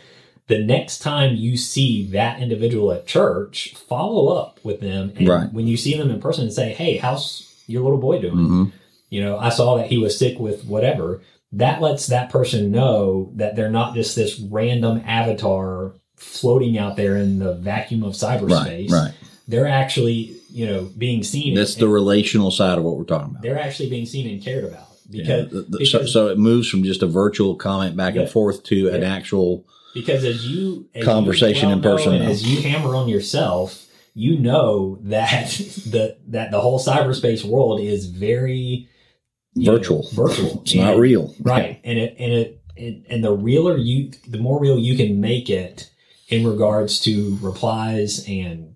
the 0.46 0.58
next 0.64 1.00
time 1.00 1.35
you 1.35 1.56
see 1.58 2.06
that 2.12 2.40
individual 2.40 2.90
at 2.92 3.06
church, 3.06 3.74
follow 3.88 4.28
up 4.35 4.61
with 4.64 4.80
them. 4.80 5.12
And 5.16 5.28
Right. 5.28 5.52
when 5.52 5.66
you 5.66 5.76
see 5.76 5.94
them 5.96 6.11
in 6.11 6.20
person, 6.20 6.44
and 6.44 6.52
say, 6.52 6.72
"Hey, 6.72 6.96
how's 6.96 7.51
your 7.66 7.83
little 7.83 7.98
boy 7.98 8.20
doing?" 8.20 8.35
hmm 8.46 8.64
you 9.11 9.22
know, 9.22 9.37
I 9.38 9.51
saw 9.51 9.77
that 9.77 9.88
he 9.88 9.98
was 9.98 10.18
sick 10.18 10.38
with 10.38 10.64
whatever. 10.64 11.20
That 11.53 11.83
lets 11.83 12.07
that 12.07 12.31
person 12.31 12.70
know 12.70 13.31
that 13.37 13.57
they're 13.57 13.68
not 13.70 13.94
just 13.94 14.16
this 14.16 14.40
random 14.40 15.03
avatar 15.07 15.92
floating 16.16 16.79
out 16.79 16.96
there 16.96 17.16
in 17.16 17.38
the 17.38 17.53
vacuum 17.53 18.05
of 18.05 18.14
cyberspace. 18.14 18.90
right. 18.90 19.12
They're 19.46 19.68
actually, 19.68 20.35
you 20.51 20.64
know, 20.64 20.88
being 20.96 21.22
seen. 21.22 21.55
That's 21.55 21.75
and, 21.75 21.83
the 21.83 21.88
relational 21.88 22.51
side 22.51 22.79
of 22.79 22.85
what 22.85 22.96
we're 22.96 23.05
talking 23.05 23.33
about. 23.33 23.42
they're 23.42 23.59
actually 23.61 23.90
being 23.90 24.07
seen 24.07 24.27
and 24.33 24.42
cared 24.42 24.64
about 24.64 24.87
Yeah, 25.11 25.25
because 25.44 25.51
the- 25.51 25.79
the- 25.79 25.85
so, 25.85 25.98
because, 25.98 26.12
so 26.14 26.29
it 26.29 26.38
moves 26.38 26.68
from 26.70 26.83
just 26.83 27.03
a 27.03 27.07
virtual 27.07 27.55
comment 27.57 27.94
back 27.98 28.16
and 28.16 28.31
forth 28.31 28.62
to 28.64 28.88
an 28.88 29.03
actual. 29.03 29.66
because 29.92 30.25
as 30.25 30.46
you 30.48 30.87
as 30.94 31.05
Conversation 31.05 31.68
you 31.68 31.75
in 31.75 31.83
person 31.83 32.12
know, 32.12 32.16
and 32.16 32.25
now. 32.25 32.31
as 32.31 32.46
you 32.48 32.62
hammer 32.62 32.94
on 32.96 33.09
yourself, 33.11 33.85
you 34.14 34.38
know 34.38 34.98
that 35.03 35.48
the 35.90 36.16
that 36.29 36.51
the 36.51 36.61
whole 36.61 36.79
cyberspace 36.79 37.44
world 37.44 37.81
is 37.81 38.07
very 38.07 38.88
you 39.55 39.66
know, 39.66 39.77
Virtual. 39.77 40.09
virtual. 40.12 40.61
It's 40.64 40.75
not 40.75 40.96
real. 40.96 41.35
right 41.40 41.81
and 41.85 41.98
it 41.98 42.16
and 42.18 42.33
it 42.33 42.62
and, 42.77 43.05
and 43.09 43.25
the 43.25 43.33
realer 43.33 43.77
you 43.77 44.11
the 44.27 44.38
more 44.38 44.59
real 44.61 44.79
you 44.79 44.96
can 44.96 45.20
make 45.20 45.51
it 45.51 45.90
in 46.29 46.46
regards 46.46 47.01
to 47.01 47.37
replies 47.42 48.25
and 48.27 48.75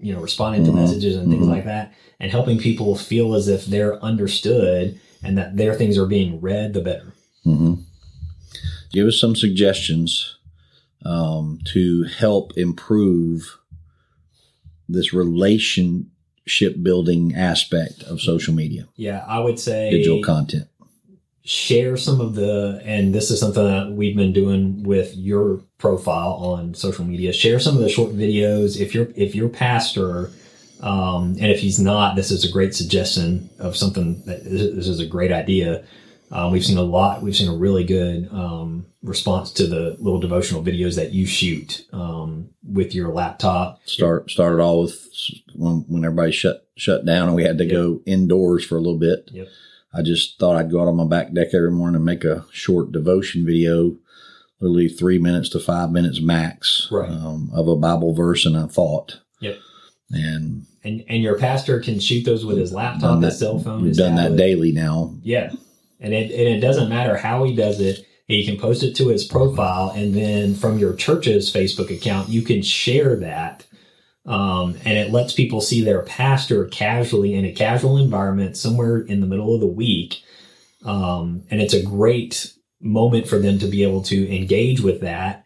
you 0.00 0.12
know 0.14 0.20
responding 0.20 0.64
to 0.64 0.70
Mhm. 0.70 0.74
messages 0.76 1.16
and 1.16 1.30
things 1.30 1.46
Mhm. 1.46 1.50
like 1.50 1.64
that 1.64 1.92
and 2.20 2.30
helping 2.30 2.58
people 2.58 2.94
feel 2.96 3.34
as 3.34 3.48
if 3.48 3.64
they're 3.66 4.02
understood 4.04 4.98
and 5.22 5.38
that 5.38 5.56
their 5.56 5.74
things 5.74 5.96
are 5.96 6.06
being 6.06 6.40
read 6.40 6.74
the 6.74 6.80
better 6.82 7.12
hmm 7.44 7.74
Give 8.92 9.08
us 9.08 9.18
some 9.18 9.34
suggestions 9.34 10.36
um, 11.04 11.58
to 11.72 12.04
help 12.04 12.56
improve 12.56 13.58
this 14.88 15.12
relationship 15.12 16.82
building 16.82 17.34
aspect 17.34 18.02
of 18.04 18.20
social 18.20 18.54
media, 18.54 18.86
yeah 18.96 19.24
i 19.28 19.38
would 19.38 19.58
say 19.58 19.90
digital 19.90 20.22
content. 20.22 20.68
share 21.44 21.96
some 21.96 22.20
of 22.20 22.34
the 22.34 22.80
and 22.84 23.14
this 23.14 23.30
is 23.30 23.38
something 23.40 23.64
that 23.64 23.92
we've 23.92 24.16
been 24.16 24.32
doing 24.32 24.82
with 24.82 25.14
your 25.16 25.60
profile 25.78 26.32
on 26.32 26.74
social 26.74 27.04
media. 27.04 27.32
Share 27.32 27.60
some 27.60 27.76
of 27.76 27.82
the 27.82 27.88
short 27.90 28.12
videos. 28.12 28.80
If 28.80 28.94
you're 28.94 29.08
if 29.16 29.34
your 29.34 29.50
pastor 29.50 30.30
um, 30.80 31.36
and 31.40 31.50
if 31.52 31.60
he's 31.60 31.78
not 31.78 32.16
this 32.16 32.30
is 32.30 32.44
a 32.44 32.50
great 32.50 32.74
suggestion 32.74 33.50
of 33.58 33.76
something 33.76 34.22
that 34.24 34.44
this 34.44 34.88
is 34.88 35.00
a 35.00 35.06
great 35.06 35.30
idea 35.32 35.84
um, 36.30 36.52
we've 36.52 36.64
seen 36.64 36.78
a 36.78 36.82
lot 36.82 37.22
we've 37.22 37.36
seen 37.36 37.48
a 37.48 37.54
really 37.56 37.84
good 37.84 38.28
um, 38.32 38.86
response 39.02 39.50
to 39.52 39.66
the 39.66 39.96
little 39.98 40.20
devotional 40.20 40.62
videos 40.62 40.96
that 40.96 41.12
you 41.12 41.26
shoot 41.26 41.84
um, 41.92 42.48
with 42.66 42.94
your 42.94 43.12
laptop 43.12 43.80
Start 43.86 44.30
started 44.30 44.60
all 44.60 44.82
with 44.82 45.06
when 45.54 45.84
when 45.88 46.04
everybody 46.04 46.32
shut 46.32 46.66
shut 46.76 47.04
down 47.04 47.28
and 47.28 47.36
we 47.36 47.44
had 47.44 47.58
to 47.58 47.66
go 47.66 48.00
indoors 48.06 48.64
for 48.64 48.76
a 48.76 48.80
little 48.80 48.98
bit. 48.98 49.30
Yep. 49.32 49.48
I 49.96 50.02
just 50.02 50.40
thought 50.40 50.56
I'd 50.56 50.72
go 50.72 50.80
out 50.82 50.88
on 50.88 50.96
my 50.96 51.06
back 51.06 51.32
deck 51.32 51.48
every 51.54 51.70
morning 51.70 51.94
and 51.96 52.04
make 52.04 52.24
a 52.24 52.44
short 52.50 52.90
devotion 52.90 53.46
video, 53.46 53.96
literally 54.60 54.88
three 54.88 55.20
minutes 55.20 55.48
to 55.50 55.60
five 55.60 55.92
minutes 55.92 56.20
max, 56.20 56.88
Right. 56.90 57.08
um, 57.08 57.48
of 57.54 57.68
a 57.68 57.76
Bible 57.76 58.12
verse 58.12 58.44
and 58.44 58.56
a 58.56 58.66
thought. 58.66 59.20
Yep. 59.40 59.58
And 60.10 60.66
and 60.82 61.04
and 61.08 61.22
your 61.22 61.38
pastor 61.38 61.78
can 61.80 62.00
shoot 62.00 62.24
those 62.24 62.44
with 62.44 62.58
his 62.58 62.72
laptop 62.72 63.02
done 63.02 63.22
his 63.22 63.34
that- 63.34 63.38
cell 63.38 63.58
phone 63.60 63.82
we've 63.82 63.96
done 63.96 64.16
that 64.16 64.22
tablet. 64.30 64.36
daily 64.38 64.72
now. 64.72 65.14
Yeah. 65.22 65.52
And 66.00 66.12
it, 66.12 66.30
and 66.30 66.56
it 66.56 66.60
doesn't 66.60 66.88
matter 66.88 67.16
how 67.16 67.44
he 67.44 67.54
does 67.54 67.80
it. 67.80 68.06
He 68.26 68.44
can 68.46 68.58
post 68.58 68.82
it 68.82 68.94
to 68.96 69.08
his 69.08 69.24
profile, 69.24 69.90
and 69.90 70.14
then 70.14 70.54
from 70.54 70.78
your 70.78 70.94
church's 70.94 71.52
Facebook 71.52 71.94
account, 71.94 72.30
you 72.30 72.40
can 72.40 72.62
share 72.62 73.16
that. 73.16 73.66
Um, 74.26 74.76
and 74.86 74.96
it 74.96 75.10
lets 75.12 75.34
people 75.34 75.60
see 75.60 75.82
their 75.82 76.02
pastor 76.02 76.64
casually 76.66 77.34
in 77.34 77.44
a 77.44 77.52
casual 77.52 77.98
environment 77.98 78.56
somewhere 78.56 78.98
in 78.98 79.20
the 79.20 79.26
middle 79.26 79.54
of 79.54 79.60
the 79.60 79.66
week. 79.66 80.22
Um, 80.84 81.42
and 81.50 81.60
it's 81.60 81.74
a 81.74 81.82
great 81.82 82.54
moment 82.80 83.28
for 83.28 83.38
them 83.38 83.58
to 83.58 83.66
be 83.66 83.82
able 83.82 84.02
to 84.04 84.34
engage 84.34 84.80
with 84.80 85.02
that, 85.02 85.43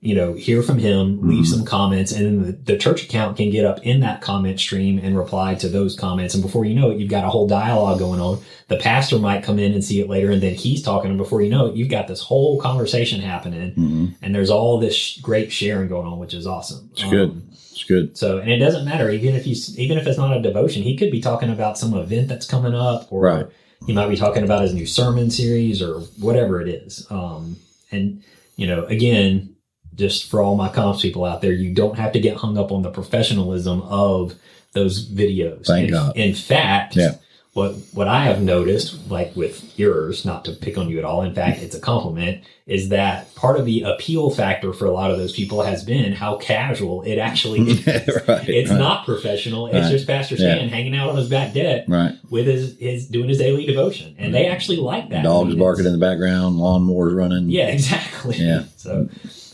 you 0.00 0.14
know, 0.14 0.32
hear 0.34 0.62
from 0.62 0.78
him, 0.78 1.26
leave 1.28 1.44
Mhm. 1.44 1.48
some 1.48 1.64
comments, 1.64 2.12
and 2.12 2.24
then 2.24 2.42
the, 2.46 2.72
the 2.72 2.78
church 2.78 3.02
account 3.02 3.36
can 3.36 3.50
get 3.50 3.64
up 3.64 3.84
in 3.84 3.98
that 4.00 4.20
comment 4.20 4.60
stream 4.60 5.00
and 5.02 5.16
reply 5.16 5.54
to 5.56 5.68
those 5.68 5.96
comments. 5.96 6.34
And 6.34 6.42
before 6.42 6.64
you 6.64 6.74
know 6.76 6.90
it, 6.90 6.98
you've 7.00 7.10
got 7.10 7.24
a 7.24 7.28
whole 7.28 7.48
dialogue 7.48 7.98
going 7.98 8.20
on. 8.20 8.38
The 8.68 8.76
pastor 8.76 9.18
might 9.18 9.42
come 9.42 9.58
in 9.58 9.72
and 9.72 9.82
see 9.82 10.00
it 10.00 10.08
later, 10.08 10.30
and 10.30 10.40
then 10.40 10.54
he's 10.54 10.82
talking, 10.82 11.10
and 11.10 11.18
before 11.18 11.42
you 11.42 11.50
know 11.50 11.66
it, 11.66 11.74
you've 11.74 11.88
got 11.88 12.06
this 12.06 12.20
whole 12.20 12.60
conversation 12.60 13.20
happening, 13.20 13.70
hmm 13.72 14.06
and 14.22 14.34
there's 14.34 14.50
all 14.50 14.78
this 14.78 14.94
sh- 14.94 15.18
great 15.20 15.50
sharing 15.50 15.88
going 15.88 16.06
on, 16.06 16.18
which 16.18 16.32
is 16.34 16.46
awesome. 16.46 16.88
It's 16.92 17.02
good. 17.04 17.42
It's 17.52 17.84
good. 17.84 18.16
So, 18.16 18.38
and 18.38 18.50
it 18.50 18.58
doesn't 18.58 18.84
matter 18.84 19.10
even 19.10 19.34
if 19.34 19.44
he's 19.44 19.76
even 19.78 19.98
if 19.98 20.06
it's 20.06 20.18
not 20.18 20.36
a 20.36 20.40
devotion, 20.40 20.82
he 20.84 20.96
could 20.96 21.10
be 21.10 21.20
talking 21.20 21.50
about 21.50 21.76
some 21.78 21.94
event 21.94 22.28
that's 22.28 22.46
coming 22.46 22.74
up, 22.74 23.08
or 23.10 23.20
Right. 23.22 23.46
he 23.86 23.92
might 23.92 24.08
be 24.08 24.16
talking 24.16 24.44
about 24.44 24.62
his 24.62 24.74
new 24.74 24.86
sermon 24.86 25.30
series 25.30 25.80
or 25.82 26.00
whatever 26.20 26.60
it 26.60 26.68
is. 26.68 27.04
Um, 27.10 27.56
and 27.90 28.22
you 28.56 28.66
know, 28.66 28.84
again, 28.86 29.50
just 29.94 30.30
for 30.30 30.40
all 30.42 30.56
my 30.56 30.68
comms 30.68 31.00
people 31.02 31.24
out 31.24 31.40
there, 31.42 31.52
you 31.52 31.72
don't 31.74 31.98
have 31.98 32.12
to 32.12 32.20
get 32.20 32.36
hung 32.36 32.56
up 32.58 32.70
on 32.72 32.82
the 32.82 32.90
professionalism 32.90 33.82
of 33.82 34.34
those 34.72 35.08
videos. 35.08 35.66
Thank 35.66 35.88
in, 35.88 35.94
God. 35.94 36.16
In 36.16 36.34
fact, 36.34 36.94
Yeah. 36.96 37.14
what 37.54 37.74
what 37.92 38.06
I 38.06 38.24
have 38.24 38.40
noticed, 38.42 39.10
like 39.10 39.34
with 39.34 39.76
yours, 39.78 40.24
not 40.24 40.44
to 40.44 40.52
pick 40.52 40.78
on 40.78 40.88
you 40.88 40.98
at 40.98 41.04
all, 41.04 41.22
in 41.22 41.34
fact, 41.34 41.62
it's 41.62 41.74
a 41.74 41.80
compliment, 41.80 42.42
is 42.66 42.90
that 42.90 43.34
part 43.34 43.58
of 43.58 43.64
the 43.64 43.80
appeal 43.82 44.28
factor 44.30 44.72
for 44.74 44.84
a 44.84 44.90
lot 44.92 45.10
of 45.10 45.16
those 45.18 45.32
people 45.32 45.62
has 45.62 45.82
been 45.82 46.12
how 46.12 46.36
casual 46.36 47.02
it 47.02 47.16
actually 47.16 47.60
is. 47.70 47.86
right. 48.28 48.48
It's 48.48 48.70
right, 48.70 48.78
not 48.78 49.06
professional. 49.06 49.66
It's 49.68 49.74
Right. 49.74 49.90
just 49.90 50.06
Pastor 50.06 50.34
Yeah. 50.36 50.56
Stan 50.56 50.68
hanging 50.68 50.94
out 50.94 51.08
on 51.08 51.16
his 51.16 51.28
back 51.30 51.54
deck 51.54 51.86
right. 51.88 52.12
with 52.30 52.46
his, 52.46 52.76
his 52.78 53.06
doing 53.06 53.28
his 53.30 53.38
daily 53.38 53.64
devotion, 53.64 54.14
and 54.18 54.34
they 54.34 54.44
mm-hmm. 54.44 54.52
actually 54.52 54.76
like 54.76 55.08
that. 55.08 55.24
Dogs 55.24 55.54
barking 55.54 55.86
in 55.86 55.92
the 55.92 55.98
background, 55.98 56.56
lawnmowers 56.56 57.16
running. 57.16 57.48
Yeah, 57.48 57.68
exactly. 57.68 58.36
Yeah. 58.36 58.64
So, 58.76 59.08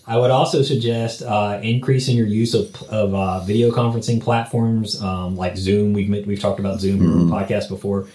I 0.06 0.18
would 0.18 0.30
also 0.30 0.62
suggest 0.62 1.22
uh, 1.22 1.60
increasing 1.62 2.16
your 2.16 2.26
use 2.26 2.54
of 2.54 2.74
of 2.84 3.14
uh, 3.14 3.40
video 3.44 3.70
conferencing 3.70 4.20
platforms 4.22 5.00
um, 5.02 5.36
like 5.36 5.56
Zoom. 5.56 5.92
We've 5.92 6.26
we've 6.26 6.40
talked 6.40 6.60
about 6.60 6.80
Zoom 6.80 6.98
the 6.98 7.32
podcast 7.34 7.68
before, 7.70 8.06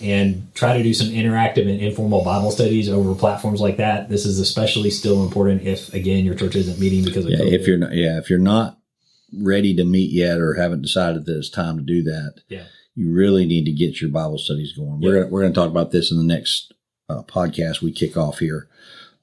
and 0.00 0.48
try 0.54 0.76
to 0.76 0.82
do 0.82 0.94
some 0.94 1.08
interactive 1.08 1.68
and 1.70 1.80
informal 1.80 2.24
Bible 2.24 2.50
studies 2.50 2.88
over 2.88 3.14
platforms 3.14 3.60
like 3.60 3.76
that. 3.76 4.08
This 4.08 4.24
is 4.24 4.38
especially 4.38 4.90
still 4.90 5.22
important 5.22 5.62
if 5.62 5.92
again 5.92 6.24
your 6.24 6.34
church 6.34 6.56
isn't 6.56 6.78
meeting 6.80 7.04
because 7.04 7.26
of 7.26 7.32
Yeah, 7.32 7.38
COVID. 7.40 7.52
if 7.52 7.66
you're 7.66 7.78
not, 7.78 7.92
yeah, 7.92 8.18
if 8.18 8.30
you're 8.30 8.38
not 8.38 8.78
ready 9.36 9.74
to 9.76 9.84
meet 9.84 10.12
yet 10.12 10.38
or 10.38 10.54
haven't 10.54 10.82
decided 10.82 11.26
that 11.26 11.36
it's 11.36 11.50
time 11.50 11.76
to 11.76 11.82
do 11.82 12.02
that, 12.04 12.36
Yeah. 12.48 12.64
you 12.94 13.12
really 13.12 13.44
need 13.44 13.64
to 13.64 13.72
get 13.72 14.00
your 14.00 14.10
Bible 14.10 14.38
studies 14.38 14.72
going. 14.72 15.00
We're 15.00 15.14
gonna, 15.20 15.26
we're 15.26 15.40
going 15.42 15.52
to 15.52 15.60
talk 15.60 15.70
about 15.70 15.90
this 15.90 16.10
in 16.12 16.16
the 16.18 16.24
next 16.24 16.72
uh, 17.08 17.22
podcast 17.24 17.82
we 17.82 17.90
kick 17.92 18.16
off 18.16 18.38
here, 18.38 18.68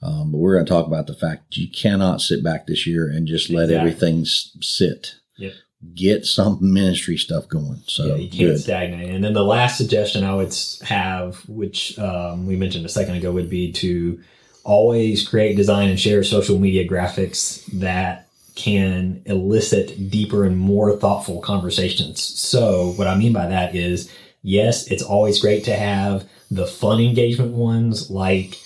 um, 0.02 0.32
but 0.32 0.38
we're 0.40 0.54
going 0.56 0.66
to 0.66 0.70
talk 0.70 0.88
about 0.88 1.08
the 1.08 1.14
fact 1.14 1.58
you 1.58 1.70
cannot 1.70 2.22
sit 2.22 2.44
back 2.44 2.66
this 2.68 2.86
year 2.88 3.08
and 3.08 3.28
just 3.28 3.50
let 3.50 3.66
Exactly. 3.66 3.78
everything 3.78 4.22
s- 4.22 4.58
sit. 4.62 5.16
Yep. 5.38 5.54
Get 5.96 6.26
some 6.26 6.58
ministry 6.74 7.18
stuff 7.18 7.48
going. 7.48 7.82
So 7.86 8.06
yeah, 8.06 8.16
you 8.16 8.30
can't 8.30 8.40
good. 8.52 8.60
stagnate. 8.60 9.10
And 9.10 9.24
then 9.24 9.34
the 9.34 9.44
last 9.44 9.78
suggestion 9.78 10.24
I 10.24 10.36
would 10.36 10.56
have, 10.84 11.48
which 11.48 11.98
um, 12.00 12.46
we 12.48 12.56
mentioned 12.56 12.86
a 12.86 12.90
second 12.90 13.16
ago, 13.16 13.32
would 13.32 13.50
be 13.50 13.72
to 13.74 14.20
always 14.64 15.28
create, 15.28 15.56
design, 15.56 15.90
and 15.90 16.00
share 16.00 16.24
social 16.24 16.60
media 16.60 16.88
graphics 16.88 17.66
that 17.80 18.28
can 18.54 19.22
elicit 19.26 20.10
deeper 20.12 20.46
and 20.46 20.58
more 20.58 20.96
thoughtful 20.98 21.40
conversations. 21.42 22.22
So, 22.22 22.92
what 22.92 23.08
I 23.08 23.16
mean 23.16 23.34
by 23.34 23.48
that 23.48 23.74
is, 23.76 24.12
yes, 24.44 24.86
it's 24.92 25.02
always 25.02 25.40
great 25.42 25.64
to 25.64 25.74
have 25.76 26.28
the 26.52 26.68
fun 26.68 27.00
engagement 27.00 27.54
ones 27.54 28.12
like 28.12 28.60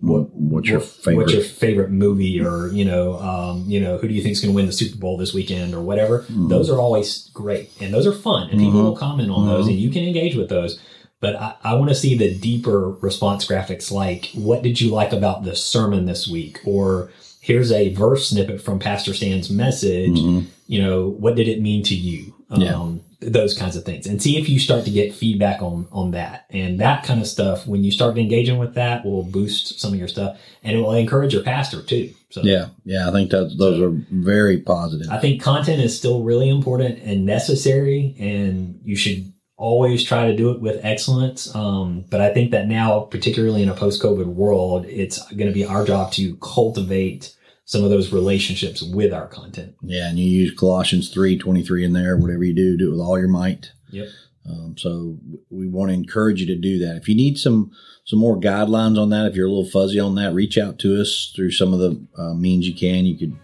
What, 0.00 0.27
what's 0.58 0.68
your 0.68 0.80
favorite? 0.80 1.16
What's 1.22 1.32
your 1.32 1.42
favorite 1.42 1.90
movie, 1.90 2.40
or 2.40 2.68
you 2.68 2.84
know, 2.84 3.18
um, 3.18 3.64
you 3.66 3.80
know, 3.80 3.98
who 3.98 4.08
do 4.08 4.14
you 4.14 4.22
think 4.22 4.32
is 4.32 4.40
going 4.40 4.52
to 4.52 4.56
win 4.56 4.66
the 4.66 4.72
Super 4.72 4.98
Bowl 4.98 5.16
this 5.16 5.32
weekend, 5.32 5.74
or 5.74 5.80
whatever? 5.80 6.20
Mm-hmm. 6.20 6.48
Those 6.48 6.68
are 6.70 6.78
always 6.78 7.30
great, 7.32 7.70
and 7.80 7.92
those 7.92 8.06
are 8.06 8.12
fun, 8.12 8.50
and 8.50 8.58
people 8.60 8.80
Mhm. 8.80 8.84
will 8.84 8.96
comment 8.96 9.30
on 9.30 9.46
those, 9.46 9.66
Mhm. 9.66 9.70
and 9.70 9.78
you 9.80 9.90
can 9.90 10.04
engage 10.04 10.34
with 10.36 10.48
those. 10.48 10.78
But 11.20 11.34
I, 11.36 11.54
I 11.64 11.74
want 11.74 11.88
to 11.88 11.94
see 11.96 12.16
the 12.16 12.32
deeper 12.34 12.90
response 13.00 13.44
graphics, 13.46 13.90
like 13.90 14.30
what 14.34 14.62
did 14.62 14.80
you 14.80 14.90
like 14.90 15.12
about 15.12 15.44
the 15.44 15.56
sermon 15.56 16.06
this 16.06 16.28
week, 16.28 16.60
or 16.64 17.10
here's 17.40 17.72
a 17.72 17.88
verse 17.94 18.28
snippet 18.28 18.60
from 18.60 18.78
Pastor 18.78 19.12
Stan's 19.14 19.50
message. 19.50 20.18
Mhm. 20.18 20.44
You 20.68 20.82
know, 20.82 21.08
what 21.18 21.34
did 21.34 21.48
it 21.48 21.60
mean 21.62 21.82
to 21.84 21.94
you? 21.94 22.34
Yeah. 22.56 22.74
Um, 22.74 23.00
those 23.20 23.56
kinds 23.56 23.74
of 23.76 23.84
things, 23.84 24.06
and 24.06 24.22
see 24.22 24.36
if 24.36 24.48
you 24.48 24.58
start 24.58 24.84
to 24.84 24.90
get 24.90 25.14
feedback 25.14 25.60
on 25.60 25.88
on 25.90 26.12
that 26.12 26.46
and 26.50 26.78
that 26.80 27.04
kind 27.04 27.20
of 27.20 27.26
stuff. 27.26 27.66
When 27.66 27.82
you 27.82 27.90
start 27.90 28.16
engaging 28.18 28.58
with 28.58 28.74
that, 28.74 29.04
will 29.04 29.24
boost 29.24 29.80
some 29.80 29.92
of 29.92 29.98
your 29.98 30.08
stuff, 30.08 30.38
and 30.62 30.76
it 30.76 30.80
will 30.80 30.92
encourage 30.92 31.34
your 31.34 31.42
pastor 31.42 31.82
too. 31.82 32.14
So 32.30 32.42
Yeah, 32.42 32.68
yeah, 32.84 33.08
I 33.08 33.12
think 33.12 33.30
that 33.30 33.54
those 33.58 33.80
are 33.80 33.90
very 34.10 34.58
positive. 34.58 35.08
I 35.10 35.18
think 35.18 35.42
content 35.42 35.82
is 35.82 35.96
still 35.96 36.22
really 36.22 36.48
important 36.48 37.00
and 37.02 37.24
necessary, 37.24 38.14
and 38.18 38.80
you 38.84 38.96
should 38.96 39.32
always 39.56 40.04
try 40.04 40.28
to 40.28 40.36
do 40.36 40.50
it 40.50 40.60
with 40.60 40.84
excellence. 40.84 41.52
Um, 41.54 42.04
but 42.10 42.20
I 42.20 42.32
think 42.32 42.52
that 42.52 42.68
now, 42.68 43.00
particularly 43.00 43.62
in 43.62 43.68
a 43.68 43.74
post-COVID 43.74 44.26
world, 44.26 44.86
it's 44.86 45.20
going 45.32 45.48
to 45.48 45.52
be 45.52 45.64
our 45.64 45.84
job 45.84 46.12
to 46.12 46.36
cultivate 46.36 47.34
some 47.68 47.84
of 47.84 47.90
those 47.90 48.14
relationships 48.14 48.82
with 48.82 49.12
our 49.12 49.26
content. 49.26 49.74
Yeah, 49.82 50.08
and 50.08 50.18
you 50.18 50.24
use 50.24 50.58
Colossians 50.58 51.10
three 51.10 51.36
twenty 51.36 51.62
three 51.62 51.84
in 51.84 51.92
there. 51.92 52.16
Whatever 52.16 52.42
you 52.42 52.54
do, 52.54 52.78
do 52.78 52.88
it 52.88 52.92
with 52.92 53.00
all 53.00 53.18
your 53.18 53.28
might. 53.28 53.72
Yep. 53.90 54.08
Um, 54.48 54.74
so 54.78 55.18
we 55.50 55.68
want 55.68 55.90
to 55.90 55.94
encourage 55.94 56.40
you 56.40 56.46
to 56.46 56.56
do 56.56 56.78
that. 56.78 56.96
If 56.96 57.10
you 57.10 57.14
need 57.14 57.36
some 57.36 57.70
some 58.04 58.18
more 58.18 58.40
guidelines 58.40 58.98
on 58.98 59.10
that, 59.10 59.26
if 59.26 59.36
you're 59.36 59.46
a 59.46 59.50
little 59.50 59.70
fuzzy 59.70 60.00
on 60.00 60.14
that, 60.14 60.32
reach 60.32 60.56
out 60.56 60.78
to 60.78 60.98
us 60.98 61.30
through 61.36 61.50
some 61.50 61.74
of 61.74 61.78
the 61.80 62.06
uh, 62.16 62.32
means 62.32 62.66
you 62.66 62.74
can. 62.74 63.04
You 63.04 63.18
could 63.18 63.36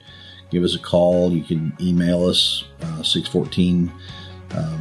give 0.50 0.64
us 0.64 0.74
a 0.74 0.78
call. 0.78 1.30
You 1.30 1.44
can 1.44 1.76
email 1.78 2.24
us. 2.26 2.64
Uh, 2.80 3.02
Six 3.02 3.28
fourteen 3.28 3.92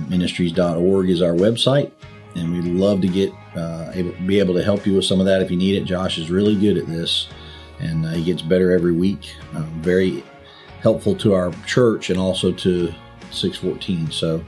ministries.org 0.08 1.10
is 1.10 1.22
our 1.22 1.34
website, 1.34 1.92
and 2.36 2.54
we'd 2.54 2.64
love 2.64 3.02
to 3.02 3.10
get 3.10 3.34
uh, 3.58 3.92
able 3.94 4.14
be 4.26 4.40
able 4.40 4.54
to 4.54 4.64
help 4.64 4.86
you 4.86 4.94
with 4.94 5.04
some 5.04 5.20
of 5.20 5.26
that 5.26 5.42
if 5.42 5.52
you 5.52 5.58
need 5.58 5.76
it. 5.76 5.84
Josh 5.84 6.18
is 6.18 6.32
really 6.32 6.56
good 6.56 6.78
at 6.78 6.88
this, 6.88 7.28
and 7.84 8.06
uh, 8.06 8.12
he 8.12 8.24
gets 8.24 8.42
better 8.42 8.72
every 8.72 8.94
week. 8.94 9.36
Um, 9.54 9.66
very 9.82 10.24
helpful 10.82 11.16
to 11.16 11.34
our 11.34 11.52
church 11.66 12.10
and 12.10 12.20
also 12.20 12.52
to 12.52 12.94
614. 13.32 14.12
So, 14.12 14.44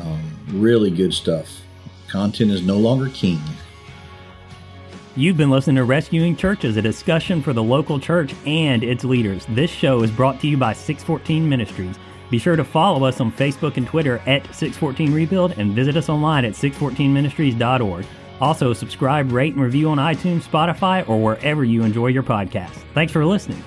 um, 0.00 0.22
really 0.48 0.90
good 0.90 1.12
stuff. 1.12 1.60
Content 2.08 2.50
is 2.50 2.62
no 2.62 2.78
longer 2.78 3.10
king. 3.10 3.40
You've 5.16 5.36
been 5.36 5.50
listening 5.50 5.76
to 5.76 5.84
Rescuing 5.84 6.36
Churches, 6.36 6.76
a 6.76 6.82
discussion 6.82 7.42
for 7.42 7.52
the 7.52 7.62
local 7.62 7.98
church 7.98 8.34
and 8.46 8.84
its 8.84 9.02
leaders. 9.02 9.44
This 9.48 9.70
show 9.70 10.02
is 10.02 10.10
brought 10.12 10.40
to 10.40 10.46
you 10.46 10.56
by 10.56 10.72
614 10.72 11.48
Ministries. 11.48 11.96
Be 12.30 12.38
sure 12.38 12.56
to 12.56 12.64
follow 12.64 13.04
us 13.04 13.20
on 13.20 13.32
Facebook 13.32 13.78
and 13.78 13.86
Twitter 13.86 14.18
at 14.26 14.42
614 14.54 15.12
Rebuild 15.12 15.58
and 15.58 15.72
visit 15.72 15.96
us 15.96 16.08
online 16.08 16.44
at 16.44 16.52
614ministries.org. 16.52 18.06
Also, 18.40 18.72
subscribe, 18.72 19.32
rate, 19.32 19.54
and 19.54 19.62
review 19.62 19.90
on 19.90 19.98
iTunes, 19.98 20.42
Spotify, 20.42 21.08
or 21.08 21.22
wherever 21.22 21.64
you 21.64 21.82
enjoy 21.82 22.08
your 22.08 22.22
podcast. 22.22 22.82
Thanks 22.94 23.12
for 23.12 23.24
listening. 23.24 23.62